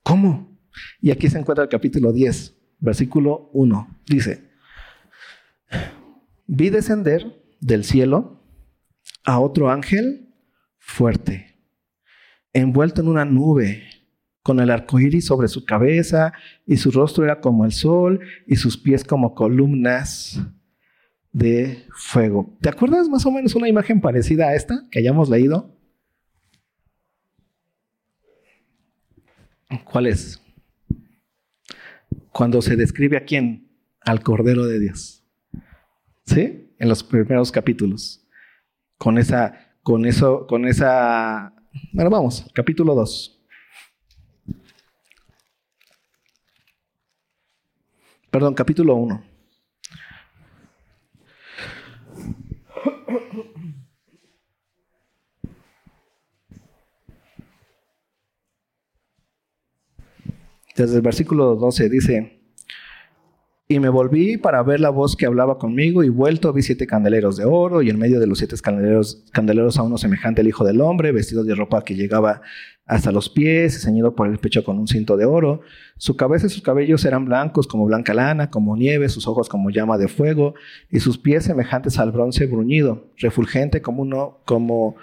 ¿Cómo? 0.05 0.57
Y 1.01 1.11
aquí 1.11 1.29
se 1.29 1.39
encuentra 1.39 1.65
el 1.65 1.71
capítulo 1.71 2.13
10, 2.13 2.57
versículo 2.79 3.51
1. 3.53 4.01
Dice, 4.07 4.49
vi 6.47 6.71
descender 6.71 7.43
del 7.61 7.85
cielo 7.85 8.45
a 9.25 9.41
otro 9.41 9.71
ángel 9.71 10.33
fuerte, 10.79 11.52
envuelto 12.53 13.01
en 13.01 13.09
una 13.09 13.25
nube, 13.25 13.83
con 14.43 14.61
el 14.61 14.71
arco 14.71 14.99
iris 14.99 15.27
sobre 15.27 15.49
su 15.49 15.65
cabeza, 15.65 16.33
y 16.67 16.77
su 16.77 16.91
rostro 16.91 17.25
era 17.25 17.41
como 17.41 17.65
el 17.65 17.73
sol, 17.73 18.21
y 18.47 18.57
sus 18.57 18.77
pies 18.77 19.05
como 19.05 19.35
columnas 19.35 20.41
de 21.33 21.87
fuego. 21.95 22.57
¿Te 22.61 22.69
acuerdas 22.69 23.09
más 23.09 23.25
o 23.27 23.31
menos 23.31 23.55
una 23.55 23.69
imagen 23.69 24.01
parecida 24.01 24.49
a 24.49 24.55
esta 24.55 24.87
que 24.91 24.99
hayamos 24.99 25.29
leído? 25.29 25.75
¿Cuál 29.85 30.07
es? 30.07 30.41
Cuando 32.31 32.61
se 32.63 32.77
describe 32.77 33.17
a 33.17 33.25
quién? 33.25 33.71
Al 34.01 34.23
Cordero 34.23 34.67
de 34.67 34.79
Dios. 34.79 35.25
¿Sí? 36.27 36.75
En 36.79 36.89
los 36.89 37.03
primeros 37.03 37.53
capítulos. 37.53 38.27
Con 38.99 39.19
esa, 39.19 39.77
con 39.83 40.05
eso, 40.07 40.47
con 40.47 40.67
esa. 40.67 41.55
Bueno, 41.93 42.11
vamos, 42.11 42.45
capítulo 42.53 42.95
2. 42.95 43.39
Perdón, 48.31 48.55
capítulo 48.55 48.95
1. 48.97 49.25
Desde 60.77 60.97
el 60.97 61.03
versículo 61.03 61.55
12 61.57 61.89
dice, 61.89 62.42
y 63.75 63.81
me 63.81 63.89
volví 63.89 64.37
para 64.37 64.63
ver 64.63 64.81
la 64.81 64.91
voz 64.91 65.17
que 65.17 65.27
hablaba 65.27 65.59
conmigo 65.59 66.05
y 66.05 66.09
vuelto 66.09 66.53
vi 66.53 66.63
siete 66.63 66.87
candeleros 66.87 67.37
de 67.37 67.45
oro 67.45 67.83
y 67.83 67.91
en 67.91 67.99
medio 67.99 68.21
de 68.21 68.27
los 68.27 68.39
siete 68.39 68.57
candeleros, 68.63 69.25
candeleros 69.33 69.79
a 69.79 69.83
uno 69.83 69.99
semejante 69.99 70.43
al 70.43 70.49
Hijo 70.49 70.65
del 70.65 70.81
Hombre, 70.81 71.13
vestido 71.13 71.43
de 71.45 71.55
ropa 71.55 71.83
que 71.83 71.95
llegaba 71.95 72.43
hasta 72.85 73.13
los 73.13 73.31
pies 73.31 73.83
ceñido 73.83 74.15
por 74.15 74.29
el 74.29 74.39
pecho 74.39 74.65
con 74.65 74.79
un 74.79 74.89
cinto 74.89 75.17
de 75.17 75.25
oro. 75.25 75.63
Su 75.97 76.17
cabeza 76.17 76.47
y 76.47 76.51
sus 76.51 76.63
cabellos 76.63 77.05
eran 77.05 77.25
blancos 77.25 77.67
como 77.67 77.87
blanca 77.87 78.13
lana, 78.13 78.51
como 78.51 78.77
nieve, 78.77 79.09
sus 79.09 79.27
ojos 79.27 79.49
como 79.49 79.71
llama 79.71 79.97
de 79.97 80.09
fuego 80.09 80.55
y 80.91 81.01
sus 81.01 81.17
pies 81.19 81.45
semejantes 81.45 81.99
al 81.99 82.13
bronce 82.13 82.47
bruñido, 82.47 83.07
refulgente 83.19 83.81
como, 83.81 84.03
uno, 84.03 84.41
como 84.45 84.97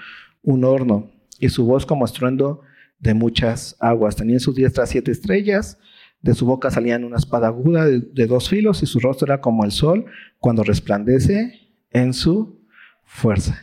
un 0.44 0.64
horno 0.64 1.10
y 1.40 1.50
su 1.50 1.66
voz 1.66 1.86
como 1.86 2.06
estruendo 2.06 2.62
de 3.00 3.14
muchas 3.14 3.76
aguas. 3.80 4.16
Tenía 4.16 4.36
en 4.36 4.40
su 4.42 4.54
diestra 4.54 4.86
siete 4.86 5.12
estrellas, 5.12 5.80
de 6.22 6.34
su 6.34 6.46
boca 6.46 6.70
salían 6.70 7.04
una 7.04 7.18
espada 7.18 7.48
aguda 7.48 7.86
de, 7.86 8.28
dos 8.28 8.50
filos 8.50 8.84
y 8.84 8.86
su 8.86 9.00
rostro 9.00 9.26
era 9.26 9.42
como 9.42 9.64
el 9.64 9.72
sol 9.72 10.06
cuando 10.38 10.64
resplandece 10.64 11.72
en 11.92 12.14
su 12.14 12.60
fuerza. 13.04 13.60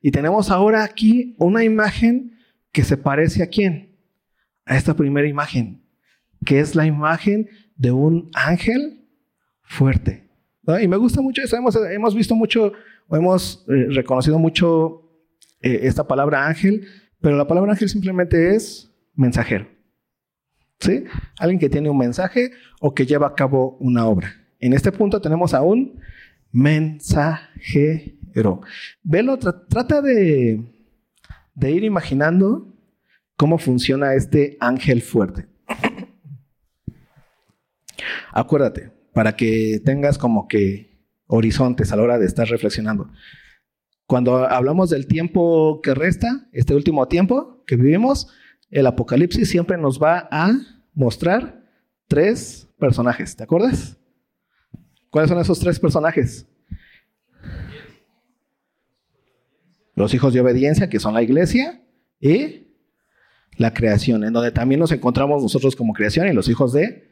Y 0.00 0.10
tenemos 0.10 0.50
ahora 0.50 0.84
aquí 0.84 1.34
una 1.38 1.64
imagen 1.64 2.38
que 2.72 2.82
se 2.82 2.96
parece 2.96 3.42
a 3.42 3.46
quién? 3.46 3.96
A 4.64 4.76
esta 4.76 4.94
primera 4.94 5.28
imagen, 5.28 5.82
que 6.44 6.60
es 6.60 6.74
la 6.74 6.86
imagen 6.86 7.48
de 7.76 7.92
un 7.92 8.30
ángel 8.34 9.06
fuerte. 9.62 10.28
Y 10.80 10.88
me 10.88 10.96
gusta 10.96 11.20
mucho 11.20 11.42
eso, 11.42 11.56
hemos, 11.56 11.76
hemos 11.76 12.14
visto 12.14 12.34
mucho, 12.34 12.72
o 13.06 13.16
hemos 13.16 13.66
eh, 13.68 13.86
reconocido 13.90 14.38
mucho 14.38 15.02
eh, 15.60 15.80
esta 15.82 16.06
palabra 16.06 16.46
ángel 16.46 16.86
pero 17.24 17.38
la 17.38 17.46
palabra 17.46 17.72
ángel 17.72 17.88
simplemente 17.88 18.54
es 18.54 18.92
mensajero. 19.14 19.66
¿Sí? 20.84 21.04
Alguien 21.38 21.58
que 21.58 21.70
tiene 21.70 21.88
un 21.88 21.96
mensaje 21.96 22.50
o 22.78 22.92
que 22.92 23.06
lleva 23.06 23.28
a 23.28 23.34
cabo 23.34 23.78
una 23.80 24.04
obra. 24.04 24.34
En 24.60 24.74
este 24.74 24.92
punto 24.92 25.18
tenemos 25.18 25.54
a 25.54 25.62
un 25.62 25.98
mensajero. 26.52 28.60
Velo, 29.02 29.38
trata 29.38 30.02
de, 30.02 30.62
de 31.54 31.70
ir 31.70 31.84
imaginando 31.84 32.70
cómo 33.38 33.56
funciona 33.56 34.12
este 34.12 34.58
ángel 34.60 35.00
fuerte. 35.00 35.46
Acuérdate, 38.32 38.92
para 39.14 39.36
que 39.36 39.80
tengas 39.82 40.18
como 40.18 40.48
que 40.48 40.98
horizontes 41.28 41.92
a 41.92 41.96
la 41.96 42.02
hora 42.02 42.18
de 42.18 42.26
estar 42.26 42.46
reflexionando. 42.46 43.10
Cuando 44.06 44.36
hablamos 44.36 44.90
del 44.90 45.06
tiempo 45.06 45.80
que 45.82 45.94
resta, 45.94 46.46
este 46.52 46.74
último 46.74 47.08
tiempo 47.08 47.64
que 47.66 47.76
vivimos, 47.76 48.28
el 48.70 48.86
Apocalipsis 48.86 49.48
siempre 49.48 49.78
nos 49.78 49.98
va 49.98 50.28
a 50.30 50.52
mostrar 50.94 51.64
tres 52.08 52.68
personajes. 52.78 53.36
¿Te 53.36 53.44
acuerdas? 53.44 53.96
¿Cuáles 55.10 55.28
son 55.28 55.38
esos 55.38 55.58
tres 55.60 55.78
personajes? 55.78 56.46
Los 59.94 60.12
hijos 60.12 60.34
de 60.34 60.40
obediencia, 60.40 60.88
que 60.88 60.98
son 60.98 61.14
la 61.14 61.22
iglesia, 61.22 61.80
y 62.20 62.68
la 63.56 63.72
creación, 63.72 64.24
en 64.24 64.32
donde 64.32 64.50
también 64.50 64.80
nos 64.80 64.92
encontramos 64.92 65.42
nosotros 65.42 65.76
como 65.76 65.92
creación 65.92 66.26
y 66.26 66.32
los 66.32 66.48
hijos 66.48 66.72
de, 66.72 67.08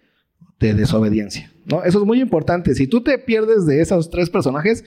de 0.59 0.75
desobediencia. 0.75 1.53
¿no? 1.67 1.85
Eso 1.85 2.01
es 2.01 2.07
muy 2.07 2.21
importante. 2.21 2.75
Si 2.75 2.87
tú 2.87 3.03
te 3.03 3.19
pierdes 3.19 3.67
de 3.67 3.81
esos 3.81 4.11
tres 4.11 4.31
personajes, 4.31 4.85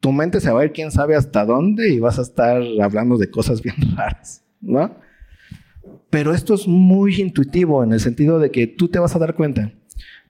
tu 0.00 0.10
mente 0.10 0.40
se 0.40 0.50
va 0.50 0.62
a 0.62 0.64
ir 0.64 0.72
quién 0.72 0.90
sabe 0.90 1.14
hasta 1.14 1.44
dónde 1.44 1.90
y 1.90 2.00
vas 2.00 2.18
a 2.18 2.22
estar 2.22 2.62
hablando 2.82 3.18
de 3.18 3.30
cosas 3.30 3.62
bien 3.62 3.76
raras, 3.96 4.42
¿no? 4.60 4.96
Pero 6.12 6.34
esto 6.34 6.52
es 6.52 6.68
muy 6.68 7.22
intuitivo 7.22 7.82
en 7.82 7.94
el 7.94 7.98
sentido 7.98 8.38
de 8.38 8.50
que 8.50 8.66
tú 8.66 8.88
te 8.88 8.98
vas 8.98 9.16
a 9.16 9.18
dar 9.18 9.34
cuenta. 9.34 9.72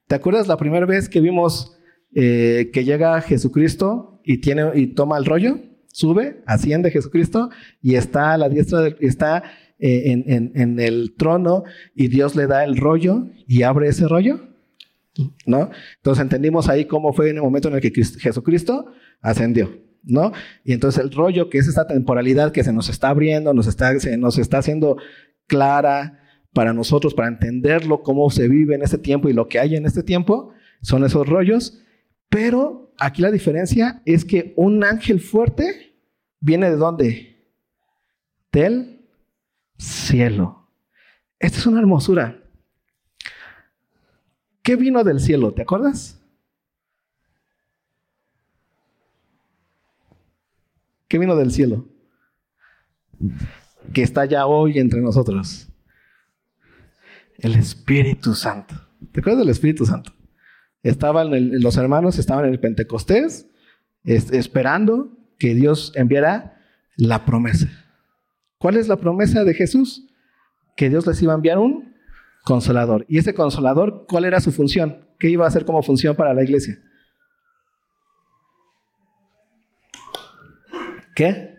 ¿Te 0.06 0.14
acuerdas 0.14 0.46
la 0.46 0.56
primera 0.56 0.86
vez 0.86 1.08
que 1.08 1.20
vimos 1.20 1.76
eh, 2.14 2.70
que 2.72 2.84
llega 2.84 3.20
Jesucristo 3.20 4.20
y, 4.24 4.38
tiene, 4.38 4.70
y 4.76 4.86
toma 4.86 5.18
el 5.18 5.24
rollo? 5.24 5.58
Sube, 5.88 6.40
asciende 6.46 6.92
Jesucristo 6.92 7.50
y 7.82 7.96
está 7.96 8.32
a 8.32 8.38
la 8.38 8.48
diestra, 8.48 8.94
está 9.00 9.42
eh, 9.80 10.22
en, 10.28 10.52
en 10.54 10.78
el 10.78 11.16
trono 11.16 11.64
y 11.96 12.06
Dios 12.06 12.36
le 12.36 12.46
da 12.46 12.62
el 12.62 12.76
rollo 12.76 13.26
y 13.48 13.64
abre 13.64 13.88
ese 13.88 14.06
rollo. 14.06 14.38
¿No? 15.46 15.68
Entonces 15.96 16.22
entendimos 16.22 16.68
ahí 16.68 16.84
cómo 16.84 17.12
fue 17.12 17.30
en 17.30 17.38
el 17.38 17.42
momento 17.42 17.66
en 17.66 17.74
el 17.74 17.80
que 17.80 17.90
Jesucristo 17.90 18.86
ascendió, 19.20 19.80
¿no? 20.04 20.32
Y 20.64 20.72
entonces 20.72 21.02
el 21.04 21.10
rollo 21.10 21.50
que 21.50 21.58
es 21.58 21.66
esta 21.66 21.88
temporalidad 21.88 22.52
que 22.52 22.64
se 22.64 22.72
nos 22.72 22.88
está 22.88 23.10
abriendo, 23.10 23.52
nos 23.52 23.66
está, 23.66 23.98
se 23.98 24.16
nos 24.16 24.38
está 24.38 24.58
haciendo 24.58 24.96
clara 25.46 26.20
para 26.52 26.72
nosotros, 26.72 27.14
para 27.14 27.28
entenderlo, 27.28 28.02
cómo 28.02 28.30
se 28.30 28.48
vive 28.48 28.74
en 28.74 28.82
este 28.82 28.98
tiempo 28.98 29.28
y 29.28 29.32
lo 29.32 29.48
que 29.48 29.58
hay 29.58 29.76
en 29.76 29.86
este 29.86 30.02
tiempo, 30.02 30.52
son 30.82 31.04
esos 31.04 31.26
rollos. 31.26 31.82
Pero 32.28 32.92
aquí 32.98 33.22
la 33.22 33.30
diferencia 33.30 34.02
es 34.04 34.24
que 34.24 34.52
un 34.56 34.84
ángel 34.84 35.20
fuerte 35.20 35.96
viene 36.40 36.70
de 36.70 36.76
dónde? 36.76 37.46
Del 38.50 39.08
cielo. 39.78 40.68
Esta 41.38 41.58
es 41.58 41.66
una 41.66 41.80
hermosura. 41.80 42.42
¿Qué 44.62 44.76
vino 44.76 45.02
del 45.02 45.20
cielo? 45.20 45.52
¿Te 45.52 45.62
acuerdas? 45.62 46.22
¿Qué 51.08 51.18
vino 51.18 51.34
del 51.34 51.50
cielo? 51.50 51.88
Que 53.92 54.02
está 54.02 54.24
ya 54.24 54.46
hoy 54.46 54.78
entre 54.78 55.00
nosotros. 55.00 55.68
El 57.38 57.54
Espíritu 57.54 58.34
Santo. 58.34 58.74
¿Te 59.12 59.20
acuerdas 59.20 59.40
del 59.40 59.50
Espíritu 59.50 59.84
Santo? 59.86 60.12
Estaban 60.82 61.30
los 61.60 61.76
hermanos 61.76 62.18
estaban 62.18 62.44
en 62.44 62.52
el 62.52 62.60
Pentecostés 62.60 63.48
esperando 64.04 65.10
que 65.38 65.54
Dios 65.54 65.92
enviara 65.94 66.60
la 66.96 67.24
promesa. 67.24 67.68
¿Cuál 68.58 68.76
es 68.76 68.88
la 68.88 68.96
promesa 68.96 69.44
de 69.44 69.54
Jesús? 69.54 70.08
que 70.76 70.88
Dios 70.88 71.06
les 71.06 71.20
iba 71.22 71.32
a 71.32 71.36
enviar 71.36 71.58
un 71.58 71.94
consolador. 72.44 73.04
Y 73.08 73.18
ese 73.18 73.34
consolador, 73.34 74.06
¿cuál 74.08 74.24
era 74.24 74.40
su 74.40 74.52
función? 74.52 75.06
¿Qué 75.18 75.28
iba 75.28 75.44
a 75.44 75.48
hacer 75.48 75.64
como 75.64 75.82
función 75.82 76.16
para 76.16 76.34
la 76.34 76.42
iglesia? 76.42 76.78
¿Qué? 81.14 81.54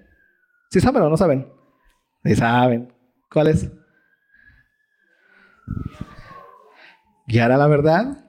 ¿Sí 0.71 0.79
saben 0.79 1.03
o 1.03 1.09
no 1.09 1.17
saben? 1.17 1.47
Saben. 2.35 2.93
¿Cuál 3.29 3.47
es? 3.47 3.69
Guiar 7.27 7.51
a 7.51 7.57
la 7.57 7.67
verdad. 7.67 8.25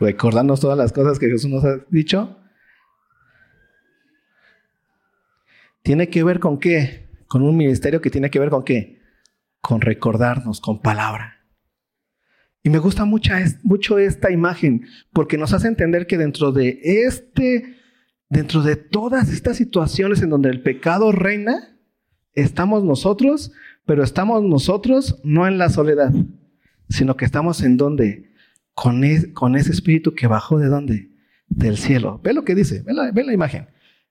Recordarnos 0.00 0.60
todas 0.60 0.76
las 0.76 0.92
cosas 0.92 1.18
que 1.18 1.28
Jesús 1.28 1.50
nos 1.50 1.64
ha 1.64 1.78
dicho. 1.88 2.38
Tiene 5.82 6.08
que 6.08 6.24
ver 6.24 6.40
con 6.40 6.58
qué? 6.58 7.08
Con 7.28 7.42
un 7.42 7.56
ministerio 7.56 8.00
que 8.00 8.10
tiene 8.10 8.30
que 8.30 8.40
ver 8.40 8.50
con 8.50 8.64
qué? 8.64 9.00
Con 9.60 9.80
recordarnos, 9.80 10.60
con 10.60 10.82
palabra. 10.82 11.36
Y 12.62 12.70
me 12.70 12.78
gusta 12.78 13.04
mucho, 13.04 13.32
mucho 13.62 13.98
esta 13.98 14.32
imagen 14.32 14.86
porque 15.12 15.38
nos 15.38 15.52
hace 15.52 15.68
entender 15.68 16.08
que 16.08 16.18
dentro 16.18 16.50
de 16.50 16.80
este, 16.82 17.76
dentro 18.28 18.62
de 18.62 18.74
todas 18.74 19.30
estas 19.30 19.56
situaciones 19.56 20.20
en 20.22 20.30
donde 20.30 20.50
el 20.50 20.62
pecado 20.62 21.12
reina, 21.12 21.75
estamos 22.36 22.84
nosotros, 22.84 23.50
pero 23.84 24.04
estamos 24.04 24.42
nosotros 24.44 25.18
no 25.24 25.48
en 25.48 25.58
la 25.58 25.70
soledad, 25.70 26.12
sino 26.88 27.16
que 27.16 27.24
estamos 27.24 27.62
en 27.62 27.76
donde, 27.76 28.30
con, 28.74 29.02
con 29.32 29.56
ese 29.56 29.72
espíritu 29.72 30.14
que 30.14 30.28
bajó 30.28 30.58
de 30.58 30.68
dónde? 30.68 31.10
Del 31.48 31.76
cielo. 31.76 32.20
Ve 32.22 32.34
lo 32.34 32.44
que 32.44 32.54
dice, 32.54 32.82
ve 32.82 32.92
la, 32.92 33.32
imagen. 33.32 33.68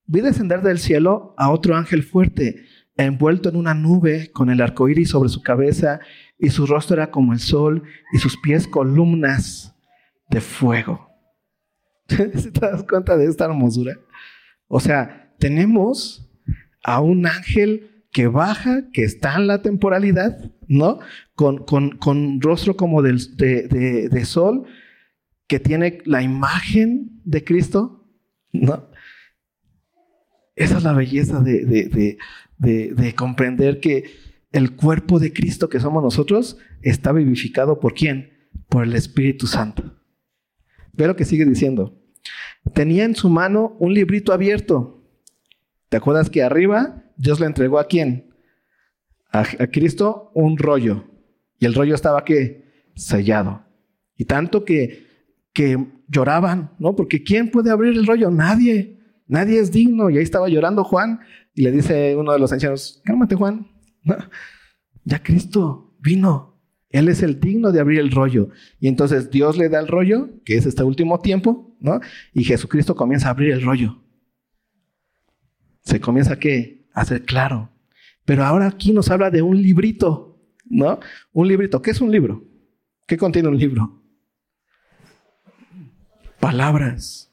Vi 0.07 0.21
descender 0.21 0.61
del 0.61 0.79
cielo 0.79 1.33
a 1.37 1.51
otro 1.51 1.75
ángel 1.75 2.03
fuerte, 2.03 2.65
envuelto 2.97 3.49
en 3.49 3.55
una 3.55 3.73
nube, 3.73 4.31
con 4.31 4.49
el 4.49 4.61
arco 4.61 4.89
iris 4.89 5.09
sobre 5.09 5.29
su 5.29 5.41
cabeza, 5.41 5.99
y 6.37 6.49
su 6.49 6.65
rostro 6.65 6.95
era 6.95 7.11
como 7.11 7.33
el 7.33 7.39
sol, 7.39 7.83
y 8.13 8.17
sus 8.17 8.37
pies 8.37 8.67
columnas 8.67 9.75
de 10.29 10.41
fuego. 10.41 11.09
¿Te 12.07 12.27
das 12.59 12.83
cuenta 12.83 13.17
de 13.17 13.25
esta 13.25 13.45
hermosura? 13.45 13.97
O 14.67 14.79
sea, 14.79 15.33
tenemos 15.37 16.29
a 16.83 17.01
un 17.01 17.25
ángel 17.27 17.94
que 18.15 18.27
baja, 18.27 18.89
que 18.93 19.03
está 19.03 19.35
en 19.35 19.45
la 19.45 19.61
temporalidad, 19.61 20.49
¿no? 20.69 20.99
Con, 21.35 21.65
con, 21.65 22.39
rostro 22.39 22.77
como 22.77 23.01
de, 23.01 23.11
de 24.09 24.25
sol, 24.25 24.63
que 25.47 25.59
tiene 25.59 25.97
la 26.05 26.21
imagen 26.21 27.19
de 27.25 27.43
Cristo, 27.43 28.07
¿no? 28.53 28.87
Esa 30.55 30.77
es 30.77 30.83
la 30.85 30.93
belleza 30.93 31.41
de, 31.41 32.17
comprender 33.17 33.81
que 33.81 34.05
el 34.53 34.77
cuerpo 34.77 35.19
de 35.19 35.33
Cristo 35.33 35.67
que 35.67 35.81
somos 35.81 36.01
nosotros 36.01 36.57
está 36.83 37.11
vivificado 37.11 37.81
por 37.81 37.95
quién? 37.95 38.47
Por 38.69 38.85
el 38.85 38.95
Espíritu 38.95 39.45
Santo. 39.45 39.99
Ve 40.93 41.07
lo 41.07 41.17
que 41.17 41.25
sigue 41.25 41.43
diciendo. 41.43 42.01
Tenía 42.73 43.03
en 43.03 43.13
su 43.13 43.29
mano 43.29 43.75
un 43.77 43.93
librito 43.93 44.31
abierto. 44.31 45.03
¿Te 45.89 45.97
acuerdas 45.97 46.29
que 46.29 46.43
arriba 46.43 47.01
Dios 47.17 47.39
le 47.39 47.45
entregó 47.45 47.79
a 47.79 47.87
quién? 47.87 48.33
A, 49.31 49.43
Cristo 49.67 50.31
un 50.33 50.57
rollo. 50.57 51.05
Y 51.59 51.65
el 51.65 51.73
rollo 51.73 51.95
estaba 51.95 52.23
qué? 52.23 52.89
Sellado. 52.95 53.65
Y 54.15 54.25
tanto 54.25 54.63
que, 54.63 55.05
que 55.53 55.77
lloraban, 56.07 56.71
¿no? 56.79 56.95
Porque 56.95 57.23
¿quién 57.23 57.51
puede 57.51 57.71
abrir 57.71 57.97
el 57.97 58.05
rollo? 58.05 58.31
Nadie. 58.31 58.99
Nadie 59.27 59.59
es 59.59 59.71
digno. 59.71 60.09
Y 60.09 60.17
ahí 60.17 60.23
estaba 60.23 60.47
llorando 60.47 60.83
Juan 60.83 61.19
y 61.53 61.63
le 61.63 61.71
dice 61.71 62.15
uno 62.15 62.33
de 62.33 62.39
los 62.39 62.51
ancianos, 62.51 63.01
cálmate 63.05 63.35
Juan. 63.35 63.67
Ya 65.07 65.21
Cristo 65.21 65.95
vino. 65.99 66.59
Él 66.89 67.09
es 67.09 67.21
el 67.21 67.39
digno 67.39 67.71
de 67.71 67.79
abrir 67.79 67.99
el 67.99 68.09
rollo. 68.09 68.49
Y 68.79 68.87
entonces 68.87 69.29
Dios 69.29 69.57
le 69.57 69.69
da 69.69 69.79
el 69.79 69.87
rollo, 69.87 70.29
que 70.43 70.57
es 70.57 70.65
este 70.65 70.81
último 70.81 71.19
tiempo, 71.19 71.77
¿no? 71.79 71.99
Y 72.33 72.43
Jesucristo 72.43 72.95
comienza 72.95 73.27
a 73.27 73.31
abrir 73.31 73.51
el 73.51 73.61
rollo. 73.61 74.01
Se 75.81 75.99
comienza 75.99 76.33
a 76.33 76.39
qué? 76.39 76.74
Hacer 76.95 77.23
claro. 77.25 77.69
Pero 78.25 78.43
ahora 78.43 78.65
aquí 78.65 78.91
nos 78.91 79.11
habla 79.11 79.29
de 79.29 79.43
un 79.43 79.61
librito, 79.61 80.39
¿no? 80.65 80.99
Un 81.31 81.47
librito. 81.47 81.83
¿Qué 81.83 81.91
es 81.91 82.01
un 82.01 82.11
libro? 82.11 82.43
¿Qué 83.05 83.17
contiene 83.17 83.49
un 83.49 83.57
libro? 83.59 84.01
Palabras 86.39 87.25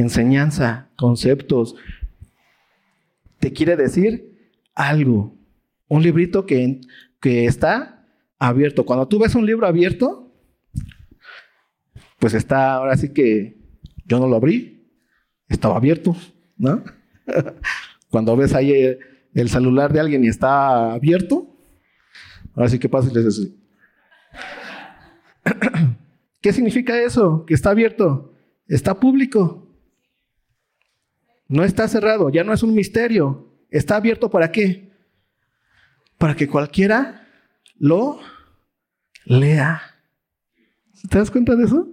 enseñanza, 0.00 0.90
conceptos. 0.96 1.74
Te 3.40 3.52
quiere 3.52 3.76
decir 3.76 4.54
algo. 4.74 5.36
Un 5.88 6.02
librito 6.02 6.46
que, 6.46 6.80
que 7.20 7.46
está 7.46 8.06
abierto. 8.38 8.86
Cuando 8.86 9.08
tú 9.08 9.18
ves 9.18 9.34
un 9.34 9.44
libro 9.44 9.66
abierto, 9.66 10.32
pues 12.20 12.34
está, 12.34 12.74
ahora 12.74 12.96
sí 12.96 13.12
que 13.12 13.58
yo 14.04 14.20
no 14.20 14.28
lo 14.28 14.36
abrí, 14.36 14.88
estaba 15.48 15.76
abierto, 15.76 16.16
¿no? 16.56 16.82
Cuando 18.10 18.36
ves 18.36 18.54
ahí 18.54 18.98
el, 19.34 19.48
celular 19.48 19.92
de 19.92 20.00
alguien 20.00 20.24
y 20.24 20.28
está 20.28 20.92
abierto, 20.92 21.56
ahora 22.54 22.68
sí 22.68 22.78
que 22.78 22.88
pasa 22.88 23.08
y 23.10 23.14
les 23.14 23.24
dices, 23.24 23.52
¿qué 26.40 26.52
significa 26.52 27.00
eso? 27.00 27.44
Que 27.46 27.54
está 27.54 27.70
abierto, 27.70 28.34
está 28.66 28.98
público. 28.98 29.66
No 31.46 31.64
está 31.64 31.88
cerrado, 31.88 32.30
ya 32.30 32.44
no 32.44 32.52
es 32.52 32.62
un 32.62 32.74
misterio. 32.74 33.48
Está 33.70 33.96
abierto 33.96 34.30
para 34.30 34.50
qué? 34.52 34.92
Para 36.18 36.34
que 36.34 36.48
cualquiera 36.48 37.26
lo 37.78 38.20
lea. 39.24 39.80
¿Te 41.08 41.18
das 41.18 41.30
cuenta 41.30 41.54
de 41.54 41.64
eso? 41.64 41.88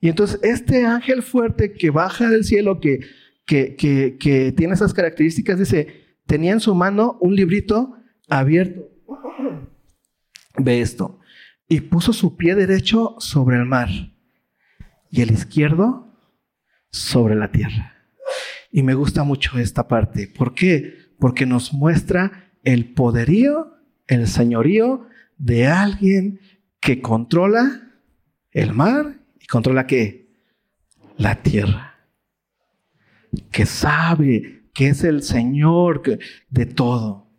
Y 0.00 0.08
entonces 0.08 0.40
este 0.42 0.84
ángel 0.84 1.22
fuerte 1.22 1.72
que 1.72 1.90
baja 1.90 2.28
del 2.28 2.44
cielo, 2.44 2.80
que, 2.80 3.00
que, 3.52 4.54
tiene 4.56 4.74
esas 4.74 4.94
características, 4.94 5.58
dice, 5.58 6.16
tenía 6.26 6.52
en 6.52 6.60
su 6.60 6.74
mano 6.74 7.18
un 7.20 7.34
librito 7.34 7.96
abierto. 8.28 8.88
Ve 10.58 10.80
esto. 10.80 11.18
Y 11.68 11.80
puso 11.82 12.12
su 12.12 12.36
pie 12.36 12.54
derecho 12.54 13.16
sobre 13.18 13.56
el 13.56 13.64
mar 13.64 13.88
y 15.10 15.20
el 15.20 15.30
izquierdo 15.30 16.14
sobre 16.90 17.34
la 17.34 17.50
tierra. 17.50 17.94
Y 18.70 18.82
me 18.82 18.94
gusta 18.94 19.22
mucho 19.22 19.58
esta 19.58 19.88
parte. 19.88 20.28
¿Por 20.28 20.54
qué? 20.54 20.94
Porque 21.18 21.46
nos 21.46 21.72
muestra 21.72 22.50
el 22.64 22.92
poderío, 22.92 23.76
el 24.06 24.28
señorío 24.28 25.06
de 25.38 25.66
alguien 25.66 26.40
que 26.80 27.00
controla 27.00 27.90
el 28.50 28.72
mar 28.72 29.18
y 29.40 29.46
controla 29.46 29.86
qué? 29.86 30.30
La 31.16 31.42
tierra. 31.42 31.91
Que 33.50 33.66
sabe 33.66 34.62
que 34.74 34.88
es 34.88 35.04
el 35.04 35.22
Señor 35.22 36.02
de 36.50 36.66
todo. 36.66 37.30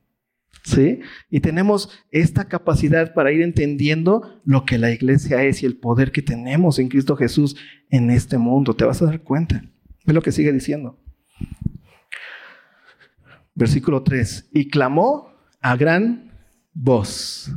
¿Sí? 0.63 1.01
Y 1.29 1.41
tenemos 1.41 1.89
esta 2.09 2.47
capacidad 2.47 3.13
para 3.13 3.33
ir 3.33 3.41
entendiendo 3.41 4.41
lo 4.45 4.65
que 4.65 4.77
la 4.77 4.91
iglesia 4.91 5.43
es 5.43 5.61
y 5.61 5.65
el 5.65 5.77
poder 5.77 6.13
que 6.13 6.21
tenemos 6.21 6.79
en 6.79 6.87
Cristo 6.87 7.17
Jesús 7.17 7.57
en 7.89 8.09
este 8.09 8.37
mundo. 8.37 8.73
Te 8.73 8.85
vas 8.85 9.01
a 9.01 9.05
dar 9.05 9.21
cuenta. 9.21 9.61
Ve 10.05 10.13
lo 10.13 10.21
que 10.21 10.31
sigue 10.31 10.53
diciendo. 10.53 10.99
Versículo 13.55 14.03
3. 14.03 14.51
Y 14.53 14.69
clamó 14.69 15.33
a 15.59 15.75
gran 15.75 16.31
voz. 16.73 17.51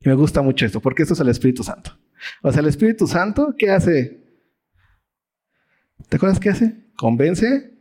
Y 0.00 0.08
me 0.08 0.14
gusta 0.14 0.40
mucho 0.40 0.64
esto, 0.64 0.80
porque 0.80 1.02
esto 1.02 1.14
es 1.14 1.20
el 1.20 1.28
Espíritu 1.28 1.62
Santo. 1.62 1.98
O 2.42 2.50
sea, 2.50 2.60
el 2.60 2.68
Espíritu 2.68 3.06
Santo, 3.06 3.54
¿qué 3.58 3.70
hace? 3.70 4.24
¿Te 6.08 6.16
acuerdas 6.16 6.40
qué 6.40 6.50
hace? 6.50 6.86
Convence. 6.96 7.75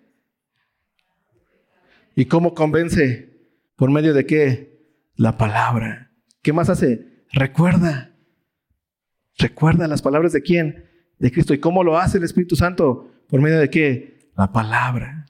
¿Y 2.16 2.26
cómo 2.26 2.54
convence? 2.54 3.30
¿Por 3.76 3.92
medio 3.92 4.14
de 4.14 4.26
qué? 4.26 4.80
La 5.16 5.38
palabra. 5.38 6.12
¿Qué 6.42 6.54
más 6.54 6.70
hace? 6.70 7.26
Recuerda. 7.32 8.16
Recuerda 9.38 9.88
las 9.88 10.02
palabras 10.02 10.32
de 10.32 10.42
quién? 10.42 10.86
De 11.20 11.32
Cristo. 11.32 11.54
¿Y 11.54 11.60
cómo 11.60 11.84
lo 11.84 11.98
hace 11.98 12.18
el 12.18 12.24
Espíritu 12.24 12.56
Santo? 12.56 13.12
¿Por 13.28 13.42
medio 13.42 13.60
de 13.60 13.70
qué? 13.70 14.32
La 14.38 14.54
palabra. 14.54 15.26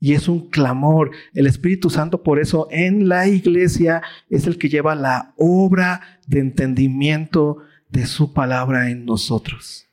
Y 0.00 0.14
es 0.14 0.28
un 0.28 0.50
clamor. 0.50 1.12
El 1.34 1.46
Espíritu 1.46 1.88
Santo 1.88 2.22
por 2.22 2.40
eso 2.40 2.66
en 2.70 3.08
la 3.08 3.28
iglesia 3.28 4.02
es 4.28 4.46
el 4.46 4.58
que 4.58 4.68
lleva 4.68 4.96
la 4.96 5.34
obra 5.36 6.20
de 6.26 6.40
entendimiento 6.40 7.58
de 7.90 8.06
su 8.06 8.32
palabra 8.32 8.90
en 8.90 9.04
nosotros. 9.04 9.86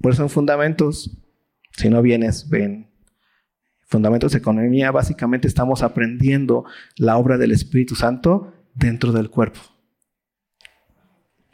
Por 0.00 0.12
eso 0.12 0.22
en 0.22 0.28
fundamentos, 0.28 1.16
si 1.72 1.88
no 1.88 2.02
vienes, 2.02 2.48
ven. 2.50 2.93
Fundamentos 3.94 4.32
de 4.32 4.38
economía, 4.38 4.90
básicamente 4.90 5.46
estamos 5.46 5.84
aprendiendo 5.84 6.64
la 6.96 7.16
obra 7.16 7.38
del 7.38 7.52
Espíritu 7.52 7.94
Santo 7.94 8.52
dentro 8.74 9.12
del 9.12 9.30
cuerpo. 9.30 9.60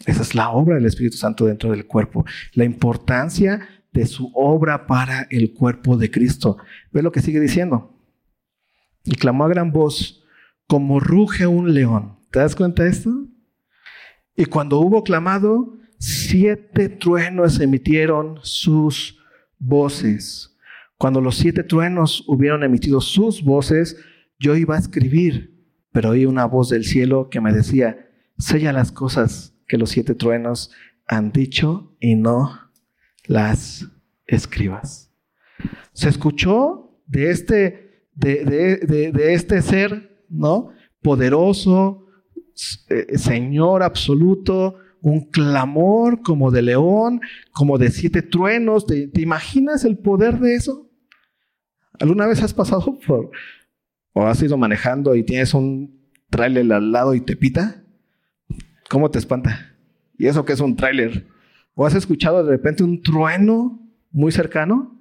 Esa 0.06 0.22
es 0.22 0.34
la 0.34 0.48
obra 0.48 0.76
del 0.76 0.86
Espíritu 0.86 1.18
Santo 1.18 1.44
dentro 1.44 1.70
del 1.70 1.86
cuerpo. 1.86 2.24
La 2.54 2.64
importancia 2.64 3.68
de 3.92 4.06
su 4.06 4.32
obra 4.34 4.86
para 4.86 5.26
el 5.28 5.52
cuerpo 5.52 5.98
de 5.98 6.10
Cristo. 6.10 6.56
Ve 6.90 7.02
lo 7.02 7.12
que 7.12 7.20
sigue 7.20 7.40
diciendo. 7.40 7.94
Y 9.04 9.16
clamó 9.16 9.44
a 9.44 9.48
gran 9.48 9.70
voz, 9.70 10.24
como 10.66 10.98
ruge 10.98 11.46
un 11.46 11.74
león. 11.74 12.20
¿Te 12.30 12.38
das 12.38 12.56
cuenta 12.56 12.84
de 12.84 12.88
esto? 12.88 13.10
Y 14.34 14.46
cuando 14.46 14.80
hubo 14.80 15.04
clamado, 15.04 15.76
siete 15.98 16.88
truenos 16.88 17.60
emitieron 17.60 18.38
sus 18.40 19.18
voces. 19.58 20.56
Cuando 21.00 21.22
los 21.22 21.36
siete 21.36 21.64
truenos 21.64 22.24
hubieron 22.28 22.62
emitido 22.62 23.00
sus 23.00 23.42
voces, 23.42 23.96
yo 24.38 24.54
iba 24.54 24.76
a 24.76 24.78
escribir, 24.78 25.58
pero 25.92 26.10
oí 26.10 26.26
una 26.26 26.44
voz 26.44 26.68
del 26.68 26.84
cielo 26.84 27.30
que 27.30 27.40
me 27.40 27.54
decía, 27.54 28.10
sella 28.36 28.70
las 28.74 28.92
cosas 28.92 29.56
que 29.66 29.78
los 29.78 29.88
siete 29.88 30.14
truenos 30.14 30.72
han 31.06 31.32
dicho 31.32 31.96
y 32.00 32.16
no 32.16 32.50
las 33.26 33.88
escribas. 34.26 35.10
Se 35.94 36.10
escuchó 36.10 37.00
de 37.06 37.30
este, 37.30 38.04
de, 38.12 38.44
de 38.44 39.32
este 39.32 39.62
ser, 39.62 40.26
¿no? 40.28 40.68
Poderoso, 41.00 42.04
eh, 42.90 43.16
Señor 43.16 43.82
absoluto, 43.82 44.76
un 45.00 45.30
clamor 45.30 46.20
como 46.20 46.50
de 46.50 46.60
león, 46.60 47.22
como 47.52 47.78
de 47.78 47.90
siete 47.90 48.20
truenos. 48.20 48.86
¿Te, 48.86 49.10
imaginas 49.14 49.86
el 49.86 49.96
poder 49.96 50.38
de 50.40 50.56
eso? 50.56 50.89
¿Alguna 52.00 52.26
vez 52.26 52.42
has 52.42 52.52
pasado 52.52 52.98
por 53.06 53.30
o 54.12 54.26
has 54.26 54.42
ido 54.42 54.56
manejando 54.56 55.14
y 55.14 55.22
tienes 55.22 55.54
un 55.54 56.08
tráiler 56.28 56.72
al 56.72 56.90
lado 56.90 57.14
y 57.14 57.20
te 57.20 57.36
pita? 57.36 57.84
¿Cómo 58.88 59.10
te 59.10 59.18
espanta? 59.18 59.76
¿Y 60.18 60.26
eso 60.26 60.44
qué 60.44 60.54
es 60.54 60.60
un 60.60 60.74
tráiler? 60.74 61.28
¿O 61.74 61.86
has 61.86 61.94
escuchado 61.94 62.42
de 62.42 62.50
repente 62.50 62.82
un 62.82 63.00
trueno 63.02 63.80
muy 64.10 64.32
cercano? 64.32 64.98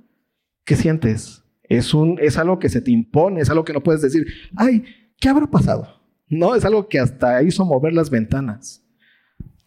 ¿Qué 0.64 0.76
sientes? 0.76 1.44
Es, 1.64 1.94
un, 1.94 2.18
es 2.22 2.38
algo 2.38 2.60
que 2.60 2.70
se 2.70 2.82
te 2.82 2.92
impone, 2.92 3.42
es 3.42 3.50
algo 3.50 3.66
que 3.66 3.74
no 3.74 3.82
puedes 3.82 4.02
decir, 4.02 4.28
ay, 4.56 4.84
¿qué 5.20 5.30
habrá 5.30 5.48
pasado? 5.48 6.02
No, 6.28 6.54
es 6.54 6.66
algo 6.66 6.88
que 6.88 7.00
hasta 7.00 7.42
hizo 7.42 7.66
mover 7.66 7.94
las 7.94 8.10
ventanas 8.10 8.84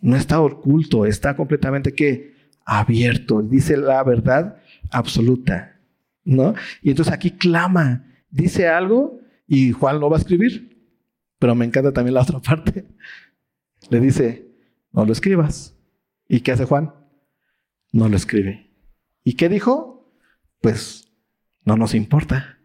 no 0.03 0.17
está 0.17 0.41
oculto, 0.41 1.07
está 1.07 1.35
completamente 1.37 1.95
que 1.95 2.35
abierto, 2.67 3.41
dice 3.41 3.77
la 3.77 4.03
verdad 4.03 4.57
absoluta, 4.91 5.72
¿no? 6.25 6.55
Y 6.83 6.91
entonces 6.91 7.13
aquí 7.13 7.33
clama, 7.33 8.07
dice 8.31 8.69
algo 8.69 9.21
y 9.47 9.73
Juan 9.73 10.01
lo 10.01 10.11
va 10.11 10.17
a 10.17 10.21
escribir, 10.21 10.87
pero 11.39 11.55
me 11.55 11.65
encanta 11.65 11.93
también 11.93 12.15
la 12.15 12.23
otra 12.23 12.39
parte. 12.41 12.87
Le 13.91 14.01
dice, 14.01 14.49
no 14.93 15.05
lo 15.05 15.13
escribas. 15.13 15.77
¿Y 16.29 16.41
qué 16.41 16.53
hace 16.53 16.65
Juan? 16.65 16.95
No 17.93 18.09
lo 18.09 18.17
escribe. 18.17 18.71
¿Y 19.25 19.35
qué 19.35 19.49
dijo? 19.49 20.13
Pues 20.61 21.13
no 21.65 21.77
nos 21.77 21.95
importa. 21.95 22.59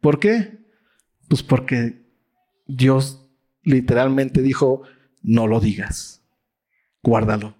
¿Por 0.00 0.18
qué? 0.18 0.60
Pues 1.28 1.42
porque 1.42 2.06
Dios 2.66 3.28
literalmente 3.62 4.42
dijo, 4.42 4.82
no 5.22 5.46
lo 5.46 5.60
digas. 5.60 6.22
Guárdalo. 7.02 7.56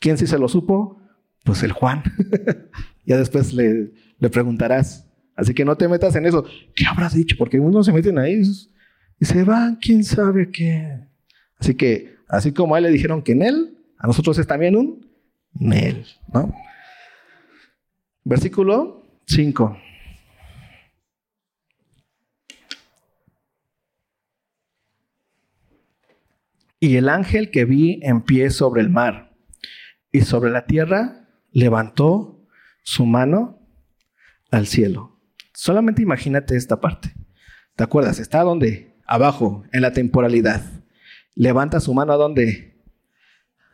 ¿Quién 0.00 0.18
sí 0.18 0.26
se 0.26 0.38
lo 0.38 0.48
supo? 0.48 1.00
Pues 1.44 1.62
el 1.62 1.72
Juan. 1.72 2.02
ya 3.08 3.16
después 3.16 3.54
le, 3.54 3.90
le, 4.18 4.30
preguntarás. 4.30 5.08
Así 5.34 5.54
que 5.54 5.64
no 5.64 5.76
te 5.76 5.88
metas 5.88 6.14
en 6.14 6.26
eso. 6.26 6.44
¿Qué 6.76 6.84
habrás 6.86 7.14
dicho? 7.14 7.36
Porque 7.38 7.58
uno 7.58 7.82
se 7.82 7.92
meten 7.92 8.18
ahí 8.18 8.42
y 9.18 9.24
se 9.24 9.44
van, 9.44 9.76
quién 9.76 10.04
sabe 10.04 10.50
qué. 10.50 11.00
Así 11.58 11.74
que, 11.74 12.16
así 12.28 12.52
como 12.52 12.74
a 12.74 12.78
él 12.78 12.84
le 12.84 12.90
dijeron 12.90 13.22
que 13.22 13.32
en 13.32 13.42
él, 13.42 13.78
a 13.96 14.06
nosotros 14.06 14.38
es 14.38 14.46
también 14.46 14.76
un 14.76 15.08
Nel. 15.54 16.04
¿no? 16.32 16.54
Versículo 18.24 19.02
5. 19.26 19.78
Y 26.80 26.96
el 26.96 27.08
ángel 27.08 27.50
que 27.50 27.64
vi 27.64 28.00
en 28.02 28.20
pie 28.20 28.50
sobre 28.50 28.82
el 28.82 28.90
mar 28.90 29.34
y 30.12 30.20
sobre 30.20 30.50
la 30.50 30.66
tierra 30.66 31.26
levantó 31.50 32.37
su 32.82 33.06
mano 33.06 33.60
al 34.50 34.66
cielo. 34.66 35.20
Solamente 35.54 36.02
imagínate 36.02 36.56
esta 36.56 36.80
parte. 36.80 37.14
¿Te 37.76 37.84
acuerdas? 37.84 38.18
Está 38.18 38.42
donde? 38.42 38.96
Abajo, 39.06 39.64
en 39.72 39.82
la 39.82 39.92
temporalidad. 39.92 40.62
Levanta 41.34 41.80
su 41.80 41.94
mano 41.94 42.12
a 42.12 42.16
donde? 42.16 42.80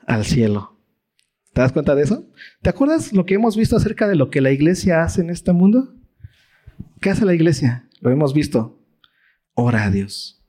Al 0.07 0.25
cielo. 0.25 0.79
¿Te 1.53 1.61
das 1.61 1.73
cuenta 1.73 1.95
de 1.95 2.03
eso? 2.03 2.31
¿Te 2.62 2.71
acuerdas 2.71 3.12
lo 3.12 3.27
que 3.27 3.35
hemos 3.35 3.57
visto 3.57 3.77
acerca 3.77 4.09
de 4.09 4.17
lo 4.17 4.31
que 4.31 4.40
la 4.40 4.51
iglesia 4.51 5.03
hace 5.03 5.21
en 5.21 5.31
este 5.31 5.53
mundo? 5.53 5.95
¿Qué 7.01 7.11
hace 7.11 7.25
la 7.25 7.35
iglesia? 7.35 7.88
Lo 8.01 8.11
hemos 8.11 8.35
visto. 8.35 8.81
Ora 9.55 9.85
a 9.85 9.90
Dios. 9.90 10.43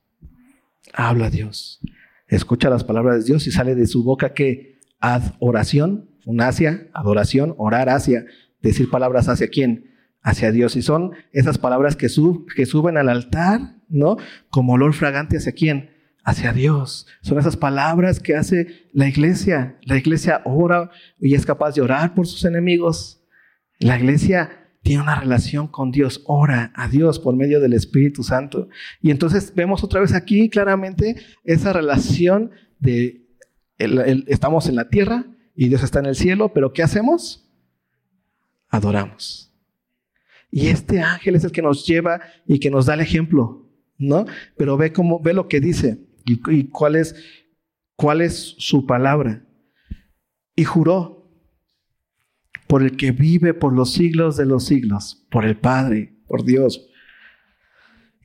Habla 0.92 1.26
a 1.26 1.30
Dios 1.30 1.80
escucha 2.28 2.70
las 2.70 2.84
palabras 2.84 3.18
de 3.18 3.24
Dios 3.24 3.46
y 3.46 3.52
sale 3.52 3.74
de 3.74 3.86
su 3.86 4.02
boca 4.02 4.34
que 4.34 4.78
adoración, 5.00 6.10
un 6.24 6.40
hacia, 6.40 6.88
adoración, 6.92 7.54
orar 7.58 7.88
hacia, 7.88 8.26
decir 8.68 8.90
palabras 8.90 9.28
hacia 9.28 9.48
quién, 9.48 9.92
hacia 10.22 10.52
Dios. 10.52 10.76
Y 10.76 10.82
son 10.82 11.12
esas 11.32 11.58
palabras 11.58 11.96
que, 11.96 12.08
suben 12.08 12.96
al 12.96 13.08
altar, 13.08 13.76
¿no? 13.88 14.16
Como 14.50 14.74
olor 14.74 14.94
fragante 14.94 15.36
hacia 15.36 15.52
quién, 15.52 15.90
hacia 16.24 16.52
Dios. 16.52 17.06
Son 17.22 17.38
esas 17.38 17.56
palabras 17.56 18.20
que 18.20 18.36
hace 18.36 18.88
la 18.92 19.08
iglesia. 19.08 19.78
La 19.82 19.96
iglesia 19.96 20.42
ora 20.44 20.90
y 21.20 21.34
es 21.34 21.46
capaz 21.46 21.74
de 21.74 21.82
orar 21.82 22.14
por 22.14 22.26
sus 22.26 22.44
enemigos. 22.44 23.22
La 23.78 23.98
iglesia 23.98 24.50
tiene 24.82 25.02
una 25.02 25.18
relación 25.18 25.66
con 25.66 25.90
Dios, 25.90 26.22
ora 26.26 26.72
a 26.76 26.88
Dios 26.88 27.18
por 27.18 27.34
medio 27.34 27.60
del 27.60 27.72
Espíritu 27.72 28.22
Santo. 28.22 28.68
Y 29.02 29.10
entonces 29.10 29.52
vemos 29.54 29.82
otra 29.82 30.00
vez 30.00 30.14
aquí 30.14 30.48
claramente 30.48 31.16
esa 31.44 31.72
relación 31.72 32.52
de 32.78 33.26
estamos 33.78 34.68
en 34.68 34.76
la 34.76 34.88
tierra 34.88 35.26
y 35.54 35.68
Dios 35.68 35.82
está 35.82 35.98
en 35.98 36.06
el 36.06 36.16
cielo, 36.16 36.52
pero 36.52 36.72
¿qué 36.72 36.82
hacemos? 36.82 37.45
Adoramos. 38.68 39.46
Y 40.50 40.68
este 40.68 41.00
ángel 41.00 41.34
es 41.34 41.44
el 41.44 41.52
que 41.52 41.62
nos 41.62 41.86
lleva 41.86 42.20
y 42.46 42.58
que 42.58 42.70
nos 42.70 42.86
da 42.86 42.94
el 42.94 43.00
ejemplo, 43.00 43.68
¿no? 43.98 44.26
Pero 44.56 44.76
ve 44.76 44.92
cómo 44.92 45.20
ve 45.20 45.34
lo 45.34 45.48
que 45.48 45.60
dice 45.60 45.98
y, 46.24 46.68
cuál 46.68 46.96
es 46.96 47.14
cuál 47.96 48.20
es 48.20 48.54
su 48.58 48.86
palabra. 48.86 49.44
Y 50.54 50.64
juró 50.64 51.30
por 52.66 52.82
el 52.82 52.96
que 52.96 53.12
vive 53.12 53.54
por 53.54 53.72
los 53.72 53.92
siglos 53.92 54.36
de 54.36 54.46
los 54.46 54.64
siglos, 54.64 55.26
por 55.30 55.44
el 55.44 55.58
Padre, 55.58 56.16
por 56.26 56.44
Dios, 56.44 56.88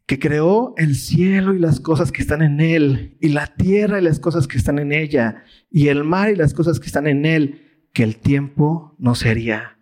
que 0.06 0.19
creó 0.19 0.73
el 0.77 0.95
cielo 0.95 1.54
y 1.54 1.60
las 1.60 1.80
cosas 1.80 2.12
que 2.12 2.21
están 2.21 2.41
en 2.41 2.60
él, 2.60 3.17
y 3.19 3.30
la 3.30 3.47
tierra 3.47 3.99
y 3.99 4.04
las 4.04 4.19
cosas 4.19 4.47
que 4.47 4.58
están 4.58 4.80
en 4.80 4.93
ella, 4.93 5.43
y 5.69 5.89
el 5.89 6.04
mar 6.04 6.32
y 6.32 6.36
las 6.36 6.54
cosas 6.54 6.80
que 6.80 6.88
están 6.88 7.08
en 7.08 7.25
él, 7.25 7.88
que 7.93 8.04
el 8.04 8.17
tiempo 8.17 8.95
no 8.97 9.15
sería 9.15 9.77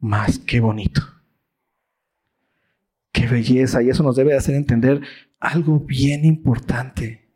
más 0.00 0.38
que 0.38 0.60
bonito. 0.60 1.02
Qué 3.12 3.26
belleza, 3.26 3.82
y 3.82 3.90
eso 3.90 4.02
nos 4.02 4.16
debe 4.16 4.36
hacer 4.36 4.54
entender 4.54 5.02
algo 5.38 5.80
bien 5.80 6.24
importante. 6.24 7.28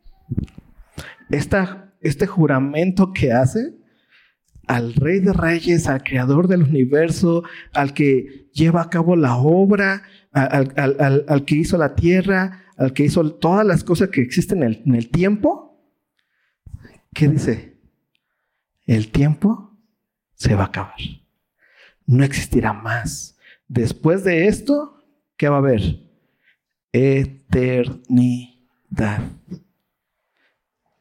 Este 1.29 2.27
juramento 2.27 3.13
que 3.13 3.31
hace 3.31 3.75
al 4.67 4.93
Rey 4.93 5.19
de 5.19 5.33
Reyes, 5.33 5.87
al 5.87 6.03
Creador 6.03 6.47
del 6.47 6.63
universo, 6.63 7.43
al 7.73 7.93
que 7.93 8.49
lleva 8.53 8.81
a 8.81 8.89
cabo 8.89 9.15
la 9.15 9.35
obra, 9.37 10.03
al, 10.31 11.45
que 11.45 11.55
hizo 11.55 11.77
la 11.77 11.95
tierra, 11.95 12.65
al 12.77 12.93
que 12.93 13.03
hizo 13.03 13.35
todas 13.35 13.65
las 13.65 13.83
cosas 13.83 14.09
que 14.09 14.21
existen 14.21 14.63
en 14.63 14.95
el 14.95 15.09
tiempo. 15.09 15.65
¿Qué 17.13 17.27
dice? 17.27 17.79
El 18.85 19.11
tiempo 19.11 19.77
se 20.33 20.55
va 20.55 20.63
a 20.63 20.67
acabar. 20.67 20.95
No 22.05 22.23
existirá 22.23 22.73
más. 22.73 23.37
Después 23.67 24.23
de 24.23 24.47
esto, 24.47 25.03
¿qué 25.37 25.49
va 25.49 25.55
a 25.55 25.59
haber? 25.59 25.99
Eternidad. 26.91 28.41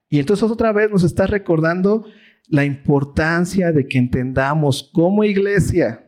Y 0.08 0.18
entonces 0.18 0.50
otra 0.50 0.72
vez 0.72 0.90
nos 0.90 1.02
está 1.02 1.26
recordando 1.26 2.06
la 2.48 2.64
importancia 2.64 3.72
de 3.72 3.86
que 3.86 3.98
entendamos 3.98 4.90
como 4.92 5.24
iglesia 5.24 6.04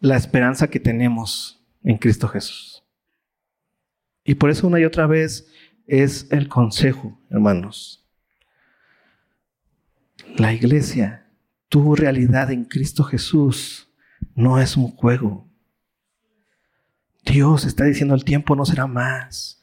la 0.00 0.16
esperanza 0.16 0.68
que 0.68 0.80
tenemos 0.80 1.64
en 1.84 1.96
Cristo 1.96 2.28
Jesús. 2.28 2.84
Y 4.24 4.34
por 4.34 4.50
eso 4.50 4.66
una 4.66 4.80
y 4.80 4.84
otra 4.84 5.06
vez 5.06 5.48
es 5.86 6.30
el 6.30 6.48
consejo, 6.48 7.18
hermanos. 7.30 8.04
La 10.36 10.52
iglesia, 10.52 11.21
tu 11.72 11.96
realidad 11.96 12.50
en 12.50 12.66
Cristo 12.66 13.02
Jesús, 13.02 13.88
no 14.34 14.60
es 14.60 14.76
un 14.76 14.88
juego. 14.88 15.50
Dios 17.24 17.64
está 17.64 17.84
diciendo 17.84 18.14
el 18.14 18.24
tiempo 18.24 18.54
no 18.54 18.66
será 18.66 18.86
más. 18.86 19.62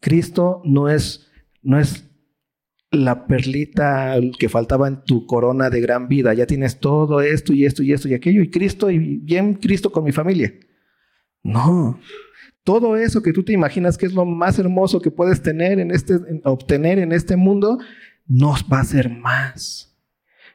Cristo 0.00 0.62
no 0.64 0.88
es, 0.88 1.30
no 1.60 1.78
es 1.78 2.08
la 2.90 3.26
perlita 3.26 4.14
que 4.38 4.48
faltaba 4.48 4.88
en 4.88 5.04
tu 5.04 5.26
corona 5.26 5.68
de 5.68 5.82
gran 5.82 6.08
vida. 6.08 6.32
Ya 6.32 6.46
tienes 6.46 6.80
todo 6.80 7.20
esto 7.20 7.52
y 7.52 7.66
esto 7.66 7.82
y 7.82 7.92
esto 7.92 8.08
y 8.08 8.14
aquello. 8.14 8.42
Y 8.42 8.48
Cristo, 8.48 8.90
y 8.90 9.18
bien 9.18 9.52
Cristo 9.52 9.92
con 9.92 10.04
mi 10.04 10.12
familia. 10.12 10.54
No. 11.42 12.00
Todo 12.64 12.96
eso 12.96 13.22
que 13.22 13.34
tú 13.34 13.44
te 13.44 13.52
imaginas 13.52 13.98
que 13.98 14.06
es 14.06 14.14
lo 14.14 14.24
más 14.24 14.58
hermoso 14.58 15.02
que 15.02 15.10
puedes 15.10 15.42
tener 15.42 15.80
en 15.80 15.90
este, 15.90 16.14
obtener 16.44 16.98
en 16.98 17.12
este 17.12 17.36
mundo, 17.36 17.78
nos 18.26 18.64
va 18.64 18.80
a 18.80 18.84
ser 18.84 19.10
más. 19.10 19.91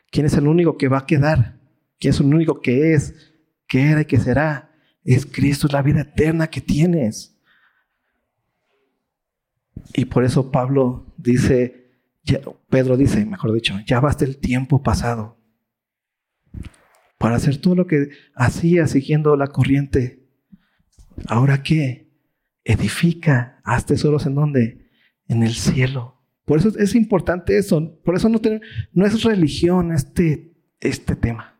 ¿Quién 0.09 0.25
es 0.25 0.33
el 0.33 0.47
único 0.47 0.77
que 0.77 0.87
va 0.87 0.99
a 0.99 1.05
quedar? 1.05 1.59
¿Quién 1.99 2.13
es 2.13 2.19
el 2.19 2.33
único 2.33 2.61
que 2.61 2.93
es, 2.93 3.33
que 3.67 3.91
era 3.91 4.01
y 4.01 4.05
que 4.05 4.19
será? 4.19 4.71
Es 5.03 5.25
Cristo, 5.25 5.67
es 5.67 5.73
la 5.73 5.81
vida 5.81 6.01
eterna 6.01 6.47
que 6.47 6.61
tienes. 6.61 7.37
Y 9.93 10.05
por 10.05 10.23
eso 10.23 10.51
Pablo 10.51 11.13
dice, 11.17 11.91
Pedro 12.69 12.97
dice, 12.97 13.25
mejor 13.25 13.53
dicho, 13.53 13.75
ya 13.85 13.99
basta 13.99 14.25
el 14.25 14.37
tiempo 14.37 14.83
pasado 14.83 15.37
para 17.17 17.35
hacer 17.35 17.57
todo 17.57 17.75
lo 17.75 17.87
que 17.87 18.09
hacía 18.35 18.87
siguiendo 18.87 19.35
la 19.35 19.47
corriente. 19.47 20.27
¿Ahora 21.27 21.63
qué? 21.63 22.11
Edifica, 22.63 23.59
haz 23.63 23.85
tesoros 23.85 24.25
en 24.25 24.35
dónde? 24.35 24.89
En 25.27 25.43
el 25.43 25.53
cielo. 25.53 26.16
Por 26.47 26.59
eso 26.59 26.69
es 26.79 26.95
importante 26.95 27.57
eso. 27.57 27.99
Por 28.05 28.15
eso 28.15 28.29
no, 28.29 28.39
es 29.05 29.23
religión 29.23 29.91
este, 29.91 30.53
este 30.79 31.17
tema. 31.17 31.59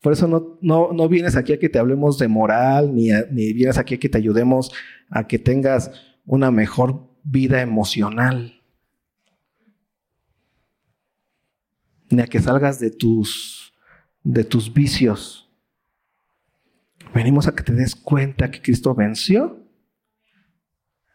Por 0.00 0.12
eso 0.12 0.28
no, 0.28 0.56
no, 0.60 0.92
no, 0.92 1.08
vienes 1.08 1.34
aquí 1.34 1.52
a 1.52 1.58
que 1.58 1.68
te 1.68 1.80
hablemos 1.80 2.18
de 2.18 2.28
moral, 2.28 2.94
ni, 2.94 3.08
ni 3.32 3.52
vienes 3.52 3.78
aquí 3.78 3.96
a 3.96 3.98
que 3.98 4.08
te 4.08 4.16
ayudemos 4.16 4.70
a 5.08 5.26
que 5.26 5.40
tengas 5.40 5.90
una 6.24 6.52
mejor 6.52 7.10
vida 7.24 7.60
emocional. 7.60 8.62
Ni 12.10 12.22
a 12.22 12.28
que 12.28 12.38
salgas 12.38 12.78
de 12.78 12.92
tus, 12.92 13.74
de 14.22 14.44
tus 14.44 14.72
vicios. 14.72 15.50
Venimos 17.12 17.48
a 17.48 17.56
que 17.56 17.64
te 17.64 17.72
des 17.72 17.96
cuenta 17.96 18.52
que 18.52 18.62
Cristo 18.62 18.94
venció 18.94 19.59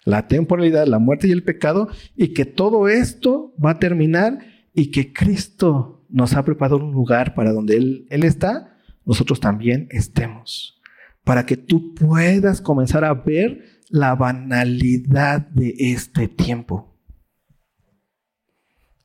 la 0.06 0.28
temporalidad, 0.28 0.88
la 0.88 1.00
muerte 1.00 1.28
y 1.28 1.32
el 1.32 1.44
pecado, 1.44 1.89
y 2.15 2.30
que 2.30 2.46
todo 2.46 2.88
esto 2.88 3.54
va 3.63 3.72
a 3.72 3.80
terminar 3.80 4.39
y 4.74 4.91
que 4.91 5.12
Cristo 5.12 6.06
nos 6.10 6.34
ha 6.34 6.46
preparado 6.46 6.78
un 6.78 6.91
lugar 6.91 7.34
para 7.34 7.52
donde 7.52 7.76
Él, 7.76 8.08
Él 8.10 8.24
está, 8.24 8.78
nosotros 9.04 9.39
también 9.39 9.88
estemos. 9.91 10.82
Para 11.24 11.46
que 11.46 11.58
tú 11.58 11.94
puedas 11.96 12.62
comenzar 12.62 13.04
a 13.04 13.13
ver 13.13 13.82
la 13.89 14.15
banalidad 14.15 15.41
de 15.48 15.74
este 15.78 16.28
tiempo. 16.28 16.96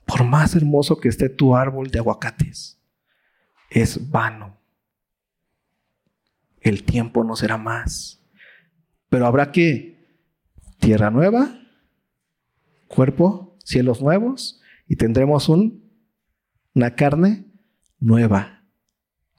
Por 0.05 0.25
más 0.25 0.55
hermoso 0.55 1.01
que 1.01 1.09
esté 1.09 1.29
tu 1.29 1.57
árbol 1.57 1.91
de 1.91 1.99
aguacates, 1.99 2.79
es 3.71 4.11
vano 4.11 4.61
el 6.61 6.85
tiempo 6.85 7.25
no 7.25 7.37
será 7.37 7.57
más. 7.57 8.21
Pero 9.09 9.27
habrá 9.27 9.51
que 9.51 10.00
tierra 10.81 11.11
nueva, 11.11 11.61
cuerpo, 12.88 13.57
cielos 13.64 14.03
nuevos 14.03 14.61
y 14.88 14.97
tendremos 14.97 15.49
un, 15.49 15.88
una 16.75 16.95
carne 16.95 17.47
nueva, 17.99 18.64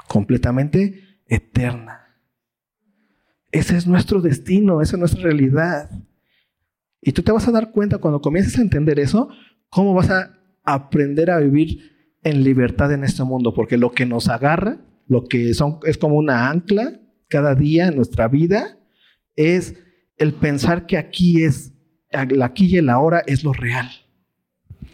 completamente 0.08 1.20
eterna. 1.28 2.18
Ese 3.52 3.76
es 3.76 3.86
nuestro 3.86 4.22
destino, 4.22 4.82
esa 4.82 4.96
es 4.96 5.00
nuestra 5.00 5.24
realidad. 5.24 5.90
Y 7.02 7.12
tú 7.12 7.24
te 7.24 7.32
vas 7.32 7.48
a 7.48 7.52
dar 7.52 7.72
cuenta 7.72 7.98
cuando 7.98 8.22
comiences 8.22 8.58
a 8.58 8.62
entender 8.62 9.00
eso, 9.00 9.30
cómo 9.70 9.94
vas 9.94 10.10
a 10.10 10.40
aprender 10.64 11.32
a 11.32 11.40
vivir 11.40 11.92
en 12.24 12.44
libertad 12.44 12.94
en 12.94 13.04
este 13.04 13.24
mundo, 13.24 13.54
porque 13.54 13.78
lo 13.78 13.92
que 13.92 14.06
nos 14.06 14.30
agarra, 14.30 14.78
lo 15.08 15.26
que 15.26 15.54
son, 15.54 15.80
es 15.84 15.98
como 15.98 16.16
una 16.16 16.50
ancla 16.50 17.02
cada 17.28 17.56
día 17.56 17.88
en 17.88 17.96
nuestra 17.96 18.28
vida 18.28 18.78
es 19.36 19.76
el 20.22 20.36
pensar 20.36 20.86
que 20.86 20.98
aquí 20.98 21.44
es, 21.44 21.74
aquí 22.12 22.68
y 22.68 22.78
el 22.78 22.90
ahora 22.90 23.24
es 23.26 23.44
lo 23.44 23.54
real. 23.54 23.90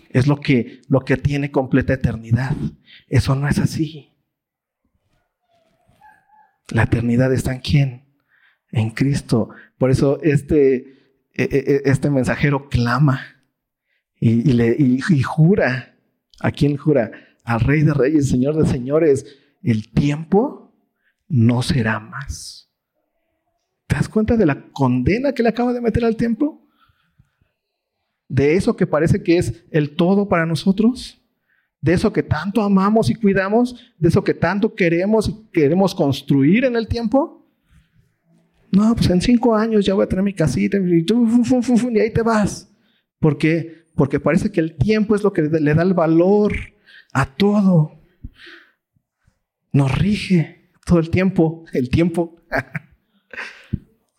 Es 0.09 0.25
lo 0.25 0.39
que, 0.39 0.81
lo 0.87 1.01
que 1.01 1.17
tiene 1.17 1.51
completa 1.51 1.93
eternidad. 1.93 2.55
Eso 3.09 3.35
no 3.35 3.49
es 3.49 3.59
así. 3.59 4.13
La 6.69 6.83
eternidad 6.83 7.33
está 7.33 7.53
en 7.53 7.59
quién? 7.59 8.15
En 8.71 8.91
Cristo. 8.91 9.49
Por 9.77 9.91
eso 9.91 10.21
este, 10.23 10.75
e, 11.33 11.43
e, 11.43 11.47
e, 11.51 11.81
este 11.85 12.09
mensajero 12.09 12.69
clama 12.69 13.21
y, 14.19 14.53
le, 14.53 14.77
y 14.79 15.21
jura. 15.21 15.93
¿A 16.39 16.51
quién 16.51 16.77
jura? 16.77 17.11
Al 17.43 17.59
Rey 17.59 17.81
de 17.81 17.93
Reyes, 17.93 18.29
Señor 18.29 18.55
de 18.55 18.65
Señores. 18.65 19.25
El 19.61 19.91
tiempo 19.91 20.73
no 21.27 21.61
será 21.63 21.99
más. 21.99 22.66
¿Te 23.87 23.95
das 23.95 24.09
cuenta 24.09 24.35
de 24.35 24.45
la 24.45 24.69
condena 24.71 25.33
que 25.33 25.43
le 25.43 25.49
acaba 25.49 25.73
de 25.73 25.81
meter 25.81 26.03
al 26.03 26.17
templo? 26.17 26.61
De 28.27 28.55
eso 28.55 28.75
que 28.75 28.85
parece 28.85 29.23
que 29.23 29.37
es 29.37 29.65
el 29.71 29.95
todo 29.95 30.27
para 30.27 30.45
nosotros. 30.45 31.21
De 31.79 31.93
eso 31.93 32.11
que 32.11 32.23
tanto 32.23 32.61
amamos 32.61 33.09
y 33.09 33.15
cuidamos. 33.15 33.93
De 33.97 34.09
eso 34.09 34.23
que 34.23 34.33
tanto 34.33 34.75
queremos 34.75 35.29
y 35.29 35.49
queremos 35.53 35.95
construir 35.95 36.65
en 36.65 36.75
el 36.75 36.87
tiempo. 36.87 37.45
No, 38.71 38.93
pues 38.93 39.09
en 39.09 39.21
cinco 39.21 39.55
años 39.55 39.85
ya 39.85 39.93
voy 39.93 40.03
a 40.03 40.09
tener 40.09 40.23
mi 40.23 40.33
casita 40.33 40.77
y, 40.77 40.81
y 40.81 41.99
ahí 41.99 42.11
te 42.11 42.21
vas. 42.21 42.69
¿Por 43.19 43.37
qué? 43.37 43.85
Porque 43.95 44.19
parece 44.19 44.51
que 44.51 44.59
el 44.59 44.75
tiempo 44.75 45.15
es 45.15 45.23
lo 45.23 45.31
que 45.31 45.43
le 45.43 45.73
da 45.73 45.83
el 45.83 45.93
valor 45.93 46.53
a 47.13 47.25
todo. 47.25 48.01
Nos 49.71 49.97
rige 49.97 50.71
todo 50.85 50.99
el 50.99 51.09
tiempo, 51.09 51.65
el 51.71 51.89
tiempo. 51.89 52.35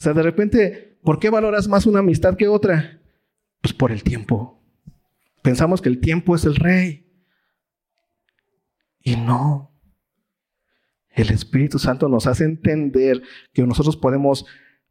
o 0.01 0.03
sea, 0.03 0.13
de 0.13 0.23
repente, 0.23 0.99
¿por 1.03 1.19
qué 1.19 1.29
valoras 1.29 1.67
más 1.67 1.85
una 1.85 1.99
amistad 1.99 2.37
que 2.37 2.47
otra? 2.47 3.01
Pues 3.61 3.75
por 3.75 3.91
el 3.91 4.05
tiempo. 4.05 4.63
Pensamos 5.43 5.83
que 5.83 5.89
el 5.89 5.99
tiempo 5.99 6.37
es 6.37 6.45
el 6.45 6.55
rey. 6.55 7.11
Y 9.01 9.17
no. 9.17 9.73
El 11.11 11.31
Espíritu 11.31 11.81
Santo 11.81 12.09
nos 12.09 12.29
hace 12.29 12.45
entender 12.45 13.23
que 13.53 13.67
nosotros 13.67 13.97
podemos 13.97 14.47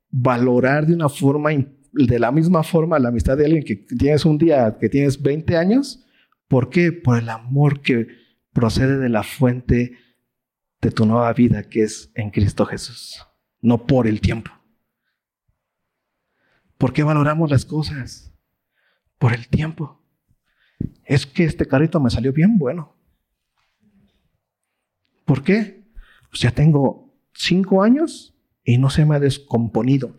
valorar 0.10 0.86
de 0.86 0.94
una 0.94 1.08
forma, 1.08 1.52
de 1.52 2.20
la 2.20 2.32
misma 2.34 2.64
forma, 2.64 3.00
la 3.00 3.10
amistad 3.10 3.38
de 3.38 3.46
alguien 3.46 3.64
que 3.64 3.76
tienes 3.76 4.26
un 4.26 4.38
día, 4.38 4.78
que 4.78 4.90
tienes 4.90 5.22
20 5.22 5.56
años. 5.56 6.06
¿Por 6.50 6.70
qué? 6.70 6.92
Por 6.92 7.18
el 7.18 7.30
amor 7.30 7.82
que 7.82 8.08
procede 8.52 8.98
de 8.98 9.10
la 9.10 9.24
fuente 9.24 9.98
de 10.82 10.92
tu 10.92 11.06
nueva 11.06 11.32
vida 11.32 11.64
que 11.64 11.84
es 11.84 12.12
en 12.14 12.30
Cristo 12.30 12.66
Jesús, 12.66 13.26
no 13.62 13.86
por 13.86 14.06
el 14.06 14.20
tiempo. 14.20 14.57
¿Por 16.78 16.94
qué 16.94 17.04
valoramos 17.04 17.50
las 17.50 17.66
cosas? 17.66 18.34
Por 19.18 19.34
el 19.34 19.48
tiempo. 19.48 20.04
Es 21.06 21.26
que 21.26 21.44
este 21.44 21.66
carrito 21.66 22.00
me 22.00 22.10
salió 22.10 22.32
bien 22.34 22.58
bueno. 22.58 22.96
¿Por 25.26 25.44
qué? 25.44 25.86
Pues 26.30 26.42
ya 26.42 26.52
tengo 26.52 27.14
cinco 27.34 27.84
años 27.84 28.36
y 28.64 28.78
no 28.78 28.90
se 28.90 29.06
me 29.06 29.16
ha 29.16 29.20
descomponido. 29.20 30.16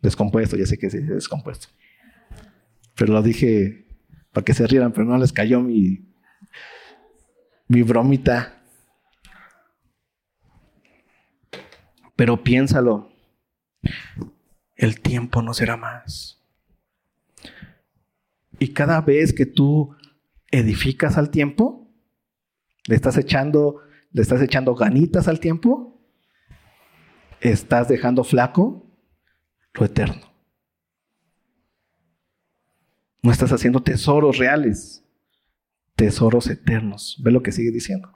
Descompuesto, 0.00 0.56
ya 0.56 0.66
sé 0.66 0.78
que 0.78 0.90
sí, 0.90 0.98
descompuesto. 0.98 1.68
Pero 2.94 3.12
lo 3.12 3.22
dije 3.22 3.86
para 4.32 4.44
que 4.44 4.54
se 4.54 4.66
rieran, 4.66 4.92
pero 4.92 5.04
no 5.04 5.18
les 5.18 5.32
cayó 5.32 5.60
mi 5.60 6.10
mi 7.70 7.82
bromita. 7.82 8.59
Pero 12.20 12.44
piénsalo, 12.44 13.10
el 14.74 15.00
tiempo 15.00 15.40
no 15.40 15.54
será 15.54 15.78
más. 15.78 16.38
Y 18.58 18.74
cada 18.74 19.00
vez 19.00 19.32
que 19.32 19.46
tú 19.46 19.96
edificas 20.50 21.16
al 21.16 21.30
tiempo, 21.30 21.90
le 22.86 22.94
estás 22.94 23.16
echando, 23.16 23.80
le 24.12 24.20
estás 24.20 24.42
echando 24.42 24.74
ganitas 24.74 25.28
al 25.28 25.40
tiempo, 25.40 25.98
estás 27.40 27.88
dejando 27.88 28.22
flaco 28.22 28.86
lo 29.72 29.86
eterno. 29.86 30.30
No 33.22 33.32
estás 33.32 33.50
haciendo 33.50 33.82
tesoros 33.82 34.36
reales 34.36 35.06
tesoros 35.96 36.48
eternos. 36.48 37.18
Ve 37.24 37.30
lo 37.30 37.42
que 37.42 37.52
sigue 37.52 37.70
diciendo. 37.70 38.14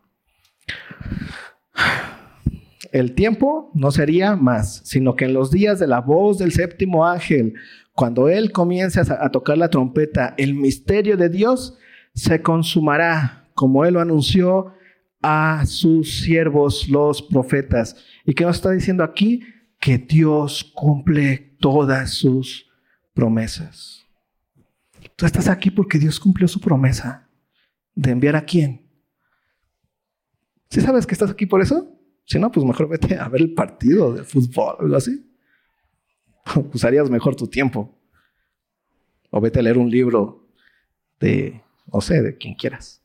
El 2.94 3.16
tiempo 3.16 3.72
no 3.74 3.90
sería 3.90 4.36
más, 4.36 4.80
sino 4.84 5.16
que 5.16 5.24
en 5.24 5.34
los 5.34 5.50
días 5.50 5.80
de 5.80 5.88
la 5.88 6.00
voz 6.00 6.38
del 6.38 6.52
séptimo 6.52 7.04
ángel, 7.04 7.54
cuando 7.92 8.28
él 8.28 8.52
comience 8.52 9.00
a, 9.00 9.28
tocar 9.30 9.58
la 9.58 9.68
trompeta, 9.68 10.32
el 10.38 10.54
misterio 10.54 11.16
de 11.16 11.28
Dios 11.28 11.76
se 12.14 12.40
consumará, 12.40 13.48
como 13.56 13.84
él 13.84 13.94
lo 13.94 14.00
anunció 14.00 14.74
a 15.22 15.66
sus 15.66 16.20
siervos, 16.20 16.88
los 16.88 17.20
profetas. 17.20 17.96
¿Y 18.24 18.32
qué 18.32 18.44
nos 18.44 18.54
está 18.54 18.70
diciendo 18.70 19.02
aquí? 19.02 19.42
Que 19.80 19.98
Dios 19.98 20.62
cumple 20.72 21.56
todas 21.58 22.10
sus 22.10 22.70
promesas. 23.12 24.06
Tú 25.16 25.26
estás 25.26 25.48
aquí 25.48 25.72
porque 25.72 25.98
Dios 25.98 26.20
cumplió 26.20 26.46
su 26.46 26.60
promesa. 26.60 27.28
¿De 27.96 28.12
enviar 28.12 28.36
a 28.36 28.44
quién? 28.44 28.88
¿Sí 30.70 30.80
sabes 30.80 31.08
que 31.08 31.14
estás 31.14 31.32
aquí 31.32 31.44
por 31.44 31.60
eso? 31.60 31.93
Si 32.24 32.38
no, 32.38 32.50
pues 32.50 32.64
mejor 32.64 32.88
vete 32.88 33.16
a 33.18 33.28
ver 33.28 33.42
el 33.42 33.54
partido 33.54 34.14
de 34.14 34.24
fútbol 34.24 34.76
algo 34.80 34.96
así. 34.96 35.30
Usarías 36.72 37.10
mejor 37.10 37.36
tu 37.36 37.46
tiempo. 37.46 37.98
O 39.30 39.40
vete 39.40 39.58
a 39.58 39.62
leer 39.62 39.78
un 39.78 39.90
libro 39.90 40.48
de, 41.20 41.62
no 41.92 42.00
sé, 42.00 42.22
de 42.22 42.36
quien 42.36 42.54
quieras. 42.54 43.04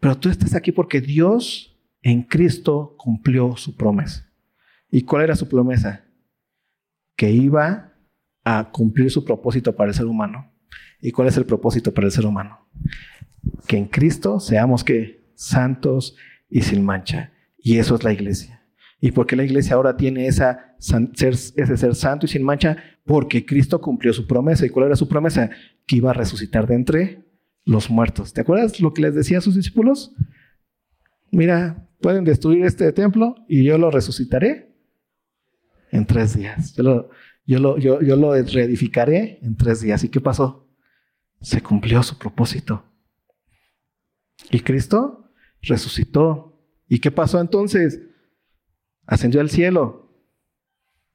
Pero 0.00 0.18
tú 0.18 0.28
estás 0.28 0.54
aquí 0.54 0.70
porque 0.72 1.00
Dios 1.00 1.76
en 2.02 2.22
Cristo 2.22 2.94
cumplió 2.98 3.56
su 3.56 3.76
promesa. 3.76 4.30
¿Y 4.90 5.02
cuál 5.02 5.24
era 5.24 5.34
su 5.34 5.48
promesa? 5.48 6.04
Que 7.16 7.30
iba 7.30 7.94
a 8.44 8.70
cumplir 8.70 9.10
su 9.10 9.24
propósito 9.24 9.74
para 9.74 9.88
el 9.88 9.94
ser 9.94 10.06
humano. 10.06 10.52
¿Y 11.00 11.10
cuál 11.10 11.28
es 11.28 11.36
el 11.36 11.46
propósito 11.46 11.92
para 11.92 12.06
el 12.06 12.12
ser 12.12 12.26
humano? 12.26 12.68
Que 13.66 13.76
en 13.76 13.86
Cristo 13.86 14.38
seamos 14.38 14.84
que 14.84 15.26
santos 15.34 16.16
y 16.48 16.62
sin 16.62 16.84
mancha. 16.84 17.32
Y 17.58 17.78
eso 17.78 17.94
es 17.94 18.04
la 18.04 18.12
iglesia. 18.12 18.62
¿Y 19.00 19.12
por 19.12 19.26
qué 19.26 19.36
la 19.36 19.44
iglesia 19.44 19.76
ahora 19.76 19.96
tiene 19.96 20.26
esa, 20.26 20.74
ser, 20.78 21.34
ese 21.34 21.76
ser 21.76 21.94
santo 21.94 22.26
y 22.26 22.28
sin 22.28 22.42
mancha? 22.42 22.76
Porque 23.04 23.44
Cristo 23.44 23.80
cumplió 23.80 24.12
su 24.12 24.26
promesa. 24.26 24.64
¿Y 24.64 24.70
cuál 24.70 24.86
era 24.86 24.96
su 24.96 25.08
promesa? 25.08 25.50
Que 25.86 25.96
iba 25.96 26.10
a 26.10 26.14
resucitar 26.14 26.66
de 26.66 26.74
entre 26.74 27.24
los 27.64 27.90
muertos. 27.90 28.32
¿Te 28.32 28.40
acuerdas 28.40 28.80
lo 28.80 28.94
que 28.94 29.02
les 29.02 29.14
decía 29.14 29.38
a 29.38 29.42
sus 29.42 29.54
discípulos? 29.54 30.14
Mira, 31.30 31.88
pueden 32.00 32.24
destruir 32.24 32.64
este 32.64 32.90
templo 32.92 33.34
y 33.48 33.64
yo 33.64 33.76
lo 33.76 33.90
resucitaré 33.90 34.74
en 35.90 36.06
tres 36.06 36.34
días. 36.34 36.74
Yo 36.74 36.82
lo, 36.82 37.10
yo 37.44 37.58
lo, 37.58 37.78
yo, 37.78 38.00
yo 38.00 38.16
lo 38.16 38.32
reedificaré 38.32 39.40
en 39.42 39.56
tres 39.56 39.80
días. 39.80 40.04
¿Y 40.04 40.08
qué 40.08 40.20
pasó? 40.20 40.68
Se 41.40 41.60
cumplió 41.62 42.02
su 42.02 42.16
propósito. 42.16 42.84
Y 44.50 44.60
Cristo 44.60 45.25
resucitó. 45.62 46.58
¿Y 46.88 47.00
qué 47.00 47.10
pasó 47.10 47.40
entonces? 47.40 48.00
Ascendió 49.06 49.40
al 49.40 49.50
cielo. 49.50 50.12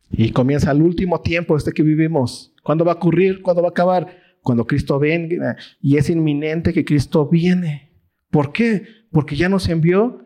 Y 0.10 0.32
comienza 0.32 0.72
el 0.72 0.82
último 0.82 1.22
tiempo 1.22 1.56
este 1.56 1.72
que 1.72 1.84
vivimos. 1.84 2.54
¿Cuándo 2.64 2.84
va 2.84 2.94
a 2.94 2.96
ocurrir? 2.96 3.42
¿Cuándo 3.42 3.62
va 3.62 3.70
a 3.70 3.72
acabar? 3.72 4.18
Cuando 4.42 4.68
Cristo 4.68 5.00
venga. 5.00 5.56
Y 5.80 5.98
es 5.98 6.10
inminente 6.10 6.74
que 6.74 6.84
Cristo 6.84 7.28
viene. 7.28 7.92
¿Por 8.30 8.52
qué? 8.52 8.86
Porque 9.12 9.36
ya 9.36 9.50
nos 9.50 9.70
envió 9.70 10.26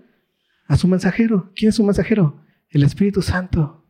a 0.68 0.78
su 0.78 0.88
mensajero. 0.88 1.52
¿Quién 1.56 1.70
es 1.70 1.76
su 1.76 1.84
mensajero? 1.84 2.42
El 2.70 2.84
Espíritu 2.84 3.22
Santo, 3.22 3.88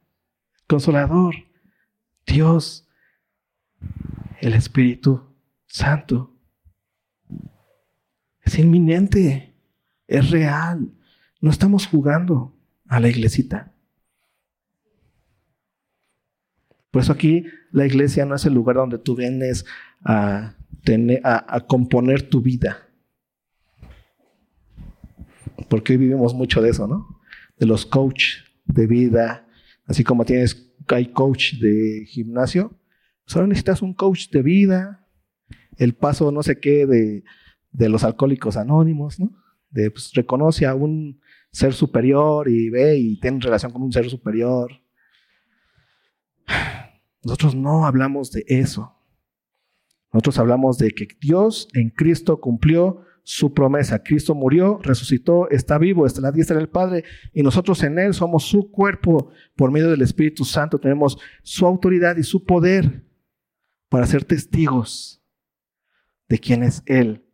Consolador, 0.68 1.36
Dios, 2.26 2.88
el 4.42 4.54
Espíritu 4.54 5.36
Santo. 5.66 6.38
Es 8.42 8.60
inminente, 8.60 9.55
es 10.08 10.32
real. 10.32 10.92
No 11.42 11.50
estamos 11.50 11.88
jugando 11.88 12.56
a 12.88 13.00
la 13.00 13.10
iglesita. 13.10 13.74
Por 16.92 17.02
eso 17.02 17.12
aquí 17.12 17.46
la 17.72 17.86
iglesia 17.86 18.26
no 18.26 18.36
es 18.36 18.46
el 18.46 18.54
lugar 18.54 18.78
donde 18.78 18.98
tú 18.98 19.16
vienes 19.16 19.66
a, 20.04 20.56
tener, 20.84 21.20
a, 21.24 21.60
componer 21.68 22.30
tu 22.30 22.42
vida. 22.42 22.88
Porque 25.70 25.94
hoy 25.94 25.98
vivimos 25.98 26.34
mucho 26.34 26.62
de 26.62 26.70
eso, 26.70 26.88
¿no? 26.88 27.20
De 27.58 27.66
los 27.66 27.86
coach 27.86 28.38
de 28.66 28.88
vida, 28.88 29.48
así 29.88 30.04
como 30.04 30.26
tienes, 30.26 30.74
hay 30.88 31.08
coach 31.08 31.56
de 31.56 32.06
gimnasio, 32.08 32.80
solo 33.26 33.48
necesitas 33.48 33.82
un 33.82 33.94
coach 33.94 34.30
de 34.30 34.42
vida, 34.42 35.08
el 35.78 35.96
paso 35.96 36.32
no 36.32 36.44
sé 36.44 36.60
qué 36.60 36.86
de 36.86 37.24
de 37.78 37.90
los 37.90 38.04
alcohólicos 38.04 38.58
anónimos, 38.58 39.20
¿no? 39.20 39.32
Pues, 39.76 40.12
reconoce 40.14 40.66
a 40.66 40.74
un 40.74 41.20
ser 41.52 41.74
superior 41.74 42.50
y 42.50 42.70
ve 42.70 42.98
y 42.98 43.20
tiene 43.20 43.40
relación 43.40 43.72
con 43.72 43.82
un 43.82 43.92
ser 43.92 44.10
superior. 44.10 44.72
Nosotros 47.24 47.56
no 47.56 47.86
hablamos 47.86 48.32
de 48.32 48.44
eso. 48.48 48.94
Nosotros 50.14 50.40
hablamos 50.40 50.78
de 50.78 50.92
que 50.92 51.08
Dios 51.20 51.68
en 51.74 51.90
Cristo 51.90 52.40
cumplió 52.40 53.02
su 53.24 53.54
promesa. 53.54 54.02
Cristo 54.02 54.36
murió, 54.36 54.80
resucitó, 54.82 55.50
está 55.50 55.78
vivo, 55.78 56.06
está 56.06 56.20
en 56.20 56.24
la 56.24 56.32
diestra 56.32 56.58
del 56.58 56.70
Padre 56.70 57.04
y 57.34 57.42
nosotros 57.42 57.84
en 57.84 58.00
Él 58.00 58.14
somos 58.14 58.44
su 58.44 58.72
cuerpo. 58.72 59.32
Por 59.56 59.72
medio 59.72 59.90
del 59.90 60.04
Espíritu 60.04 60.46
Santo 60.46 60.80
tenemos 60.80 61.18
su 61.42 61.66
autoridad 61.66 62.16
y 62.18 62.24
su 62.24 62.46
poder 62.46 63.04
para 63.90 64.06
ser 64.06 64.24
testigos 64.24 65.22
de 66.30 66.40
quién 66.40 66.64
es 66.64 66.82
Él 66.86 67.26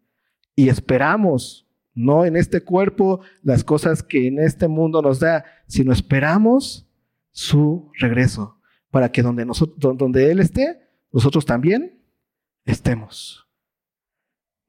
y 0.55 0.69
esperamos, 0.69 1.67
no 1.93 2.25
en 2.25 2.35
este 2.35 2.61
cuerpo, 2.61 3.21
las 3.43 3.63
cosas 3.63 4.03
que 4.03 4.27
en 4.27 4.39
este 4.39 4.67
mundo 4.67 5.01
nos 5.01 5.19
da, 5.19 5.45
sino 5.67 5.91
esperamos 5.91 6.87
su 7.31 7.91
regreso, 7.97 8.59
para 8.89 9.11
que 9.11 9.21
donde, 9.21 9.45
nosotros, 9.45 9.97
donde 9.97 10.31
Él 10.31 10.39
esté, 10.39 10.81
nosotros 11.11 11.45
también 11.45 12.01
estemos. 12.65 13.47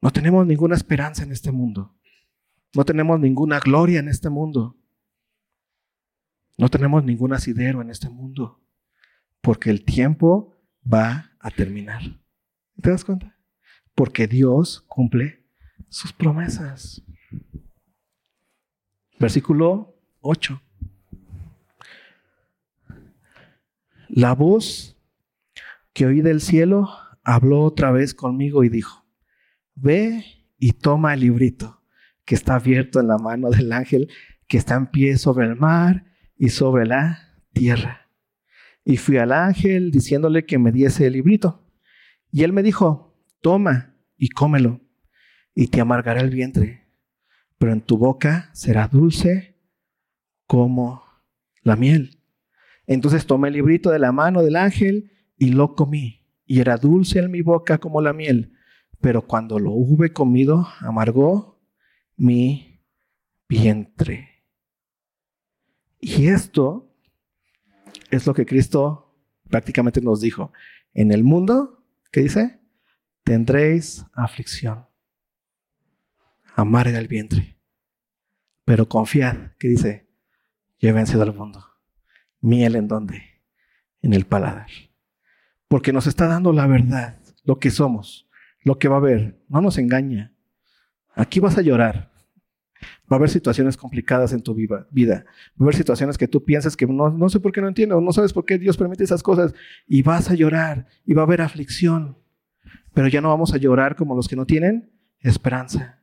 No 0.00 0.11
tenemos 0.11 0.46
ninguna 0.46 0.74
esperanza 0.74 1.22
en 1.22 1.32
este 1.32 1.52
mundo. 1.52 1.94
No 2.74 2.85
tenemos 2.85 3.20
ninguna 3.20 3.61
gloria 3.61 4.00
en 4.00 4.08
este 4.08 4.30
mundo. 4.30 4.76
No 6.58 6.68
tenemos 6.68 7.04
ningún 7.04 7.32
asidero 7.32 7.82
en 7.82 7.90
este 7.90 8.08
mundo. 8.08 8.61
Porque 9.40 9.70
el 9.70 9.85
tiempo 9.85 10.56
va 10.90 11.32
a 11.38 11.50
terminar. 11.50 12.02
¿Te 12.80 12.90
das 12.90 13.04
cuenta? 13.04 13.37
Porque 13.94 14.26
Dios 14.26 14.85
cumple 14.88 15.44
sus 15.88 16.12
promesas. 16.12 17.02
Versículo 19.18 19.96
8. 20.20 20.60
La 24.08 24.34
voz 24.34 24.96
que 25.92 26.06
oí 26.06 26.20
del 26.20 26.40
cielo 26.40 26.88
habló 27.22 27.62
otra 27.62 27.92
vez 27.92 28.14
conmigo 28.14 28.64
y 28.64 28.68
dijo, 28.68 29.06
ve 29.74 30.24
y 30.58 30.72
toma 30.72 31.14
el 31.14 31.20
librito 31.20 31.82
que 32.24 32.34
está 32.34 32.56
abierto 32.56 33.00
en 33.00 33.08
la 33.08 33.18
mano 33.18 33.50
del 33.50 33.72
ángel 33.72 34.08
que 34.48 34.58
está 34.58 34.74
en 34.74 34.86
pie 34.86 35.16
sobre 35.18 35.46
el 35.46 35.56
mar 35.56 36.04
y 36.36 36.50
sobre 36.50 36.86
la 36.86 37.36
tierra. 37.52 38.10
Y 38.84 38.96
fui 38.96 39.16
al 39.16 39.32
ángel 39.32 39.90
diciéndole 39.90 40.44
que 40.44 40.58
me 40.58 40.72
diese 40.72 41.06
el 41.06 41.14
librito. 41.14 41.66
Y 42.30 42.42
él 42.42 42.52
me 42.52 42.62
dijo, 42.62 43.16
toma 43.40 43.96
y 44.16 44.28
cómelo 44.28 44.80
y 45.54 45.68
te 45.68 45.80
amargará 45.80 46.20
el 46.20 46.30
vientre, 46.30 46.81
pero 47.62 47.75
en 47.75 47.81
tu 47.81 47.96
boca 47.96 48.51
será 48.55 48.88
dulce 48.88 49.57
como 50.48 51.05
la 51.62 51.77
miel. 51.77 52.20
Entonces 52.88 53.25
tomé 53.25 53.46
el 53.46 53.55
librito 53.55 53.90
de 53.90 54.01
la 54.01 54.11
mano 54.11 54.42
del 54.42 54.57
ángel 54.57 55.12
y 55.37 55.51
lo 55.51 55.77
comí, 55.77 56.27
y 56.44 56.59
era 56.59 56.77
dulce 56.77 57.20
en 57.20 57.31
mi 57.31 57.40
boca 57.40 57.79
como 57.79 58.01
la 58.01 58.12
miel, 58.12 58.53
pero 59.01 59.29
cuando 59.29 59.61
lo 59.61 59.70
hube 59.70 60.12
comido, 60.12 60.66
amargó 60.81 61.62
mi 62.16 62.85
vientre. 63.48 64.44
Y 66.01 66.27
esto 66.27 66.92
es 68.11 68.27
lo 68.27 68.35
que 68.35 68.44
Cristo 68.44 69.14
prácticamente 69.48 70.01
nos 70.01 70.20
dijo. 70.20 70.53
En 70.94 71.12
el 71.12 71.22
mundo, 71.22 71.87
¿qué 72.11 72.22
dice? 72.22 72.59
Tendréis 73.22 74.05
aflicción 74.14 74.87
amarga 76.55 76.98
el 76.98 77.09
vientre. 77.09 77.51
Pero 78.64 78.88
confiad, 78.88 79.53
que 79.59 79.68
dice, 79.68 80.09
llévense 80.79 81.18
del 81.18 81.35
mundo. 81.35 81.64
Miel 82.40 82.77
en 82.77 82.88
donde? 82.88 83.22
En 84.01 84.12
el 84.12 84.27
paladar. 84.27 84.68
Porque 85.68 85.92
nos 85.92 86.07
está 86.07 86.27
dando 86.27 86.53
la 86.53 86.66
verdad, 86.66 87.18
lo 87.44 87.59
que 87.59 87.70
somos, 87.70 88.29
lo 88.62 88.79
que 88.79 88.88
va 88.88 88.96
a 88.96 88.98
haber. 88.98 89.42
No 89.48 89.61
nos 89.61 89.79
engaña. 89.79 90.35
Aquí 91.14 91.40
vas 91.40 91.59
a 91.59 91.62
llorar. 91.62 92.12
Va 93.10 93.17
a 93.17 93.19
haber 93.19 93.31
situaciones 93.31 93.77
complicadas 93.77 94.33
en 94.33 94.42
tu 94.42 94.54
vida. 94.54 94.87
Va 95.00 95.17
a 95.60 95.63
haber 95.63 95.75
situaciones 95.75 96.19
que 96.19 96.29
tú 96.29 96.44
piensas 96.44 96.77
que 96.77 96.87
no, 96.87 97.10
no 97.10 97.29
sé 97.29 97.40
por 97.40 97.52
qué 97.52 97.60
no 97.60 97.69
entiendo, 97.69 98.00
no 98.00 98.13
sabes 98.13 98.33
por 98.33 98.44
qué 98.44 98.58
Dios 98.58 98.77
permite 98.77 99.04
esas 99.04 99.23
cosas. 99.23 99.54
Y 99.87 100.02
vas 100.02 100.31
a 100.31 100.35
llorar 100.35 100.87
y 101.04 101.15
va 101.15 101.23
a 101.23 101.25
haber 101.25 101.42
aflicción. 101.42 102.19
Pero 102.94 103.08
ya 103.08 103.21
no 103.21 103.29
vamos 103.29 103.54
a 103.54 103.58
llorar 103.58 103.96
como 103.96 104.15
los 104.15 104.29
que 104.29 104.37
no 104.37 104.46
tienen 104.46 104.90
esperanza. 105.21 106.02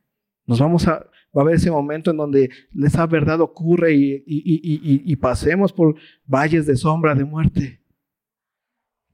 Nos 0.50 0.58
vamos 0.58 0.88
a, 0.88 0.94
va 0.94 1.36
a 1.36 1.40
haber 1.42 1.54
ese 1.54 1.70
momento 1.70 2.10
en 2.10 2.16
donde 2.16 2.50
esa 2.82 3.06
verdad 3.06 3.40
ocurre 3.40 3.94
y, 3.94 4.24
y, 4.26 5.14
pasemos 5.14 5.72
por 5.72 5.94
valles 6.26 6.66
de 6.66 6.74
sombra 6.74 7.14
de 7.14 7.22
muerte 7.22 7.80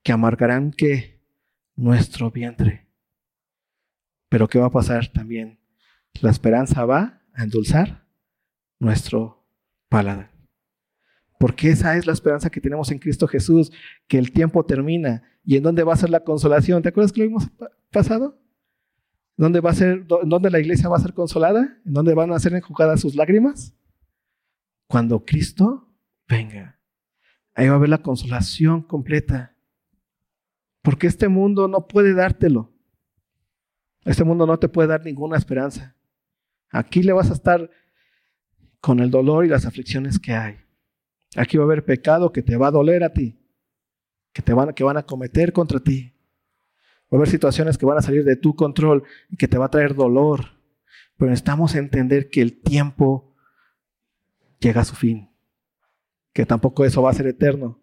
que 0.02 0.12
amargarán 0.12 0.70
que 0.70 1.20
nuestro 1.74 2.30
vientre. 2.30 2.86
Pero 4.30 4.48
¿qué 4.48 4.58
va 4.58 4.68
a 4.68 4.70
pasar 4.70 5.08
también? 5.08 5.60
La 6.22 6.30
esperanza 6.30 6.86
va 6.86 7.20
a 7.34 7.42
endulzar 7.42 8.06
nuestro 8.78 9.44
paladar. 9.90 10.30
Porque 11.38 11.68
esa 11.68 11.98
es 11.98 12.06
la 12.06 12.14
esperanza 12.14 12.48
que 12.48 12.62
tenemos 12.62 12.90
en 12.90 12.98
Cristo 12.98 13.28
Jesús, 13.28 13.70
que 14.08 14.16
el 14.16 14.32
tiempo 14.32 14.64
termina. 14.64 15.22
¿Y 15.44 15.58
en 15.58 15.64
dónde 15.64 15.82
va 15.82 15.92
a 15.92 15.98
ser 15.98 16.08
la 16.08 16.24
consolación? 16.24 16.82
¿Te 16.82 16.88
acuerdas 16.88 17.12
que 17.12 17.20
lo 17.20 17.26
hemos 17.26 17.50
pasado? 17.90 18.40
¿Dónde 19.36 19.60
va 19.60 19.70
a 19.70 19.74
ser, 19.74 20.06
dónde 20.06 20.50
la 20.50 20.58
iglesia 20.58 20.88
va 20.88 20.96
a 20.96 21.00
ser 21.00 21.12
consolada? 21.12 21.78
¿En 21.84 21.92
dónde 21.92 22.14
van 22.14 22.32
a 22.32 22.38
ser 22.38 22.54
enjugadas 22.54 23.00
sus 23.00 23.14
lágrimas? 23.14 23.74
Cuando 24.88 25.24
Cristo 25.24 25.92
venga. 26.26 26.80
Ahí 27.54 27.68
va 27.68 27.74
a 27.74 27.76
haber 27.76 27.90
la 27.90 28.02
consolación 28.02 28.82
completa. 28.82 29.54
Porque 30.82 31.06
este 31.06 31.28
mundo 31.28 31.68
no 31.68 31.86
puede 31.86 32.14
dártelo. 32.14 32.72
Este 34.04 34.24
mundo 34.24 34.46
no 34.46 34.58
te 34.58 34.68
puede 34.68 34.88
dar 34.88 35.04
ninguna 35.04 35.36
esperanza. 35.36 35.96
Aquí 36.70 37.02
le 37.02 37.12
vas 37.12 37.30
a 37.30 37.34
estar 37.34 37.70
con 38.80 39.00
el 39.00 39.10
dolor 39.10 39.44
y 39.44 39.48
las 39.48 39.66
aflicciones 39.66 40.18
que 40.18 40.32
hay. 40.32 40.56
Aquí 41.36 41.56
va 41.56 41.64
a 41.64 41.66
haber 41.66 41.84
pecado 41.84 42.32
que 42.32 42.42
te 42.42 42.56
va 42.56 42.68
a 42.68 42.70
doler 42.70 43.02
a 43.04 43.12
ti, 43.12 43.38
que 44.32 44.42
te 44.42 44.54
van, 44.54 44.72
que 44.72 44.84
van 44.84 44.96
a 44.96 45.02
cometer 45.02 45.52
contra 45.52 45.80
ti. 45.80 46.15
Va 47.16 47.20
haber 47.20 47.30
situaciones 47.30 47.78
que 47.78 47.86
van 47.86 47.96
a 47.96 48.02
salir 48.02 48.24
de 48.24 48.36
tu 48.36 48.54
control 48.54 49.04
y 49.30 49.38
que 49.38 49.48
te 49.48 49.56
va 49.56 49.64
a 49.64 49.70
traer 49.70 49.94
dolor. 49.94 50.50
Pero 51.16 51.30
necesitamos 51.30 51.74
entender 51.74 52.28
que 52.28 52.42
el 52.42 52.60
tiempo 52.60 53.34
llega 54.60 54.82
a 54.82 54.84
su 54.84 54.94
fin. 54.94 55.30
Que 56.34 56.44
tampoco 56.44 56.84
eso 56.84 57.00
va 57.00 57.10
a 57.10 57.14
ser 57.14 57.26
eterno. 57.26 57.80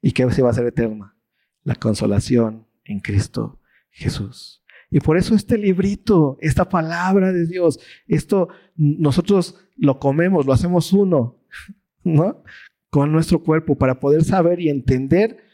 ¿Y 0.00 0.12
que 0.12 0.30
sí 0.30 0.40
va 0.40 0.50
a 0.50 0.54
ser 0.54 0.66
eterna? 0.66 1.16
La 1.64 1.74
consolación 1.74 2.68
en 2.84 3.00
Cristo 3.00 3.58
Jesús. 3.90 4.62
Y 4.88 5.00
por 5.00 5.16
eso 5.18 5.34
este 5.34 5.58
librito, 5.58 6.38
esta 6.40 6.68
palabra 6.68 7.32
de 7.32 7.44
Dios, 7.44 7.80
esto 8.06 8.50
nosotros 8.76 9.56
lo 9.76 9.98
comemos, 9.98 10.46
lo 10.46 10.52
hacemos 10.52 10.92
uno, 10.92 11.42
¿no? 12.04 12.44
Con 12.88 13.10
nuestro 13.10 13.42
cuerpo 13.42 13.76
para 13.76 13.98
poder 13.98 14.22
saber 14.22 14.60
y 14.60 14.68
entender 14.68 15.47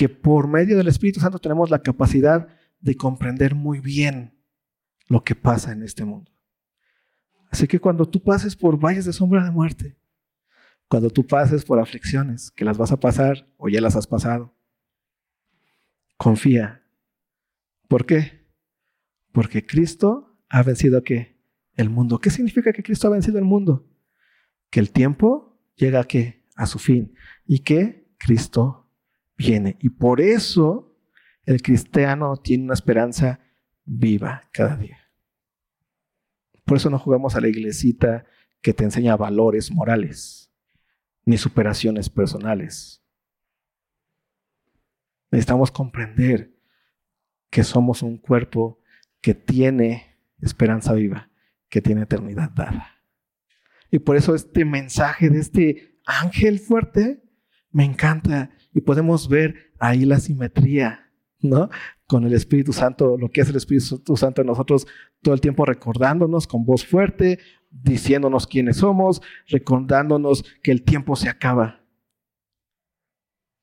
que 0.00 0.08
por 0.08 0.48
medio 0.48 0.78
del 0.78 0.88
Espíritu 0.88 1.20
Santo 1.20 1.38
tenemos 1.38 1.68
la 1.68 1.82
capacidad 1.82 2.48
de 2.80 2.96
comprender 2.96 3.54
muy 3.54 3.80
bien 3.80 4.34
lo 5.08 5.22
que 5.22 5.34
pasa 5.34 5.72
en 5.72 5.82
este 5.82 6.06
mundo. 6.06 6.32
Así 7.50 7.68
que 7.68 7.78
cuando 7.78 8.08
tú 8.08 8.22
pases 8.22 8.56
por 8.56 8.82
valles 8.82 9.04
de 9.04 9.12
sombra 9.12 9.44
de 9.44 9.50
muerte, 9.50 9.98
cuando 10.88 11.10
tú 11.10 11.26
pases 11.26 11.66
por 11.66 11.78
aflicciones, 11.78 12.50
que 12.50 12.64
las 12.64 12.78
vas 12.78 12.92
a 12.92 12.98
pasar 12.98 13.46
o 13.58 13.68
ya 13.68 13.82
las 13.82 13.94
has 13.94 14.06
pasado, 14.06 14.56
confía. 16.16 16.82
¿Por 17.86 18.06
qué? 18.06 18.48
Porque 19.32 19.66
Cristo 19.66 20.40
ha 20.48 20.62
vencido 20.62 21.02
qué? 21.02 21.38
El 21.76 21.90
mundo. 21.90 22.20
¿Qué 22.20 22.30
significa 22.30 22.72
que 22.72 22.82
Cristo 22.82 23.06
ha 23.06 23.10
vencido 23.10 23.36
el 23.36 23.44
mundo? 23.44 23.86
Que 24.70 24.80
el 24.80 24.92
tiempo 24.92 25.60
llega 25.76 26.00
a 26.00 26.04
qué? 26.04 26.48
A 26.56 26.64
su 26.64 26.78
fin. 26.78 27.12
Y 27.44 27.58
que 27.58 28.14
Cristo 28.16 28.89
viene. 29.40 29.78
Y 29.80 29.88
por 29.88 30.20
eso 30.20 30.94
el 31.44 31.62
cristiano 31.62 32.36
tiene 32.36 32.64
una 32.64 32.74
esperanza 32.74 33.40
viva 33.84 34.42
cada 34.52 34.76
día. 34.76 34.98
Por 36.64 36.76
eso 36.76 36.90
no 36.90 36.98
jugamos 36.98 37.34
a 37.34 37.40
la 37.40 37.48
iglesita 37.48 38.26
que 38.60 38.74
te 38.74 38.84
enseña 38.84 39.16
valores 39.16 39.72
morales, 39.72 40.52
ni 41.24 41.38
superaciones 41.38 42.10
personales. 42.10 43.02
Necesitamos 45.30 45.70
comprender 45.70 46.54
que 47.48 47.64
somos 47.64 48.02
un 48.02 48.18
cuerpo 48.18 48.82
que 49.22 49.34
tiene 49.34 50.18
esperanza 50.40 50.92
viva, 50.92 51.30
que 51.70 51.80
tiene 51.80 52.02
eternidad 52.02 52.50
dada. 52.50 53.02
Y 53.90 54.00
por 54.00 54.16
eso 54.16 54.34
este 54.34 54.66
mensaje 54.66 55.30
de 55.30 55.40
este 55.40 55.98
ángel 56.04 56.58
fuerte 56.58 57.22
me 57.70 57.84
encanta 57.84 58.50
y 58.72 58.80
podemos 58.80 59.28
ver 59.28 59.72
ahí 59.78 60.04
la 60.04 60.18
simetría, 60.18 61.10
¿no? 61.40 61.70
Con 62.06 62.24
el 62.24 62.32
Espíritu 62.32 62.72
Santo, 62.72 63.16
lo 63.18 63.30
que 63.30 63.40
es 63.40 63.48
el 63.48 63.56
Espíritu 63.56 64.16
Santo 64.16 64.40
en 64.40 64.46
nosotros 64.46 64.86
todo 65.22 65.34
el 65.34 65.40
tiempo 65.40 65.64
recordándonos 65.64 66.46
con 66.46 66.64
voz 66.64 66.84
fuerte, 66.84 67.38
diciéndonos 67.70 68.46
quiénes 68.46 68.78
somos, 68.78 69.22
recordándonos 69.48 70.44
que 70.62 70.72
el 70.72 70.82
tiempo 70.82 71.16
se 71.16 71.28
acaba 71.28 71.84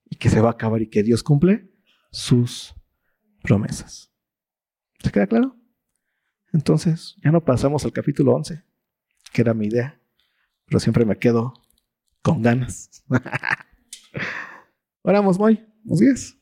y 0.10 0.16
que 0.16 0.30
se 0.30 0.42
va 0.42 0.50
a 0.50 0.54
acabar 0.54 0.82
y 0.82 0.90
que 0.90 1.04
Dios 1.04 1.24
cumple 1.24 1.72
sus 2.12 2.74
promesas. 3.44 4.12
¿Se 5.00 5.12
queda 5.12 5.28
claro? 5.28 5.56
Entonces, 6.54 7.16
ya 7.24 7.32
no 7.32 7.44
pasamos 7.44 7.86
al 7.86 7.94
capítulo 7.94 8.34
11, 8.34 8.64
que 9.32 9.42
era 9.42 9.54
mi 9.54 9.68
idea, 9.68 10.00
pero 10.66 10.80
siempre 10.80 11.06
me 11.06 11.18
quedo 11.18 11.54
con 12.22 12.42
ganas. 12.42 13.04
Oramos, 15.08 15.40
Moy. 15.40 15.66
Buenos 15.86 16.00
días. 16.02 16.37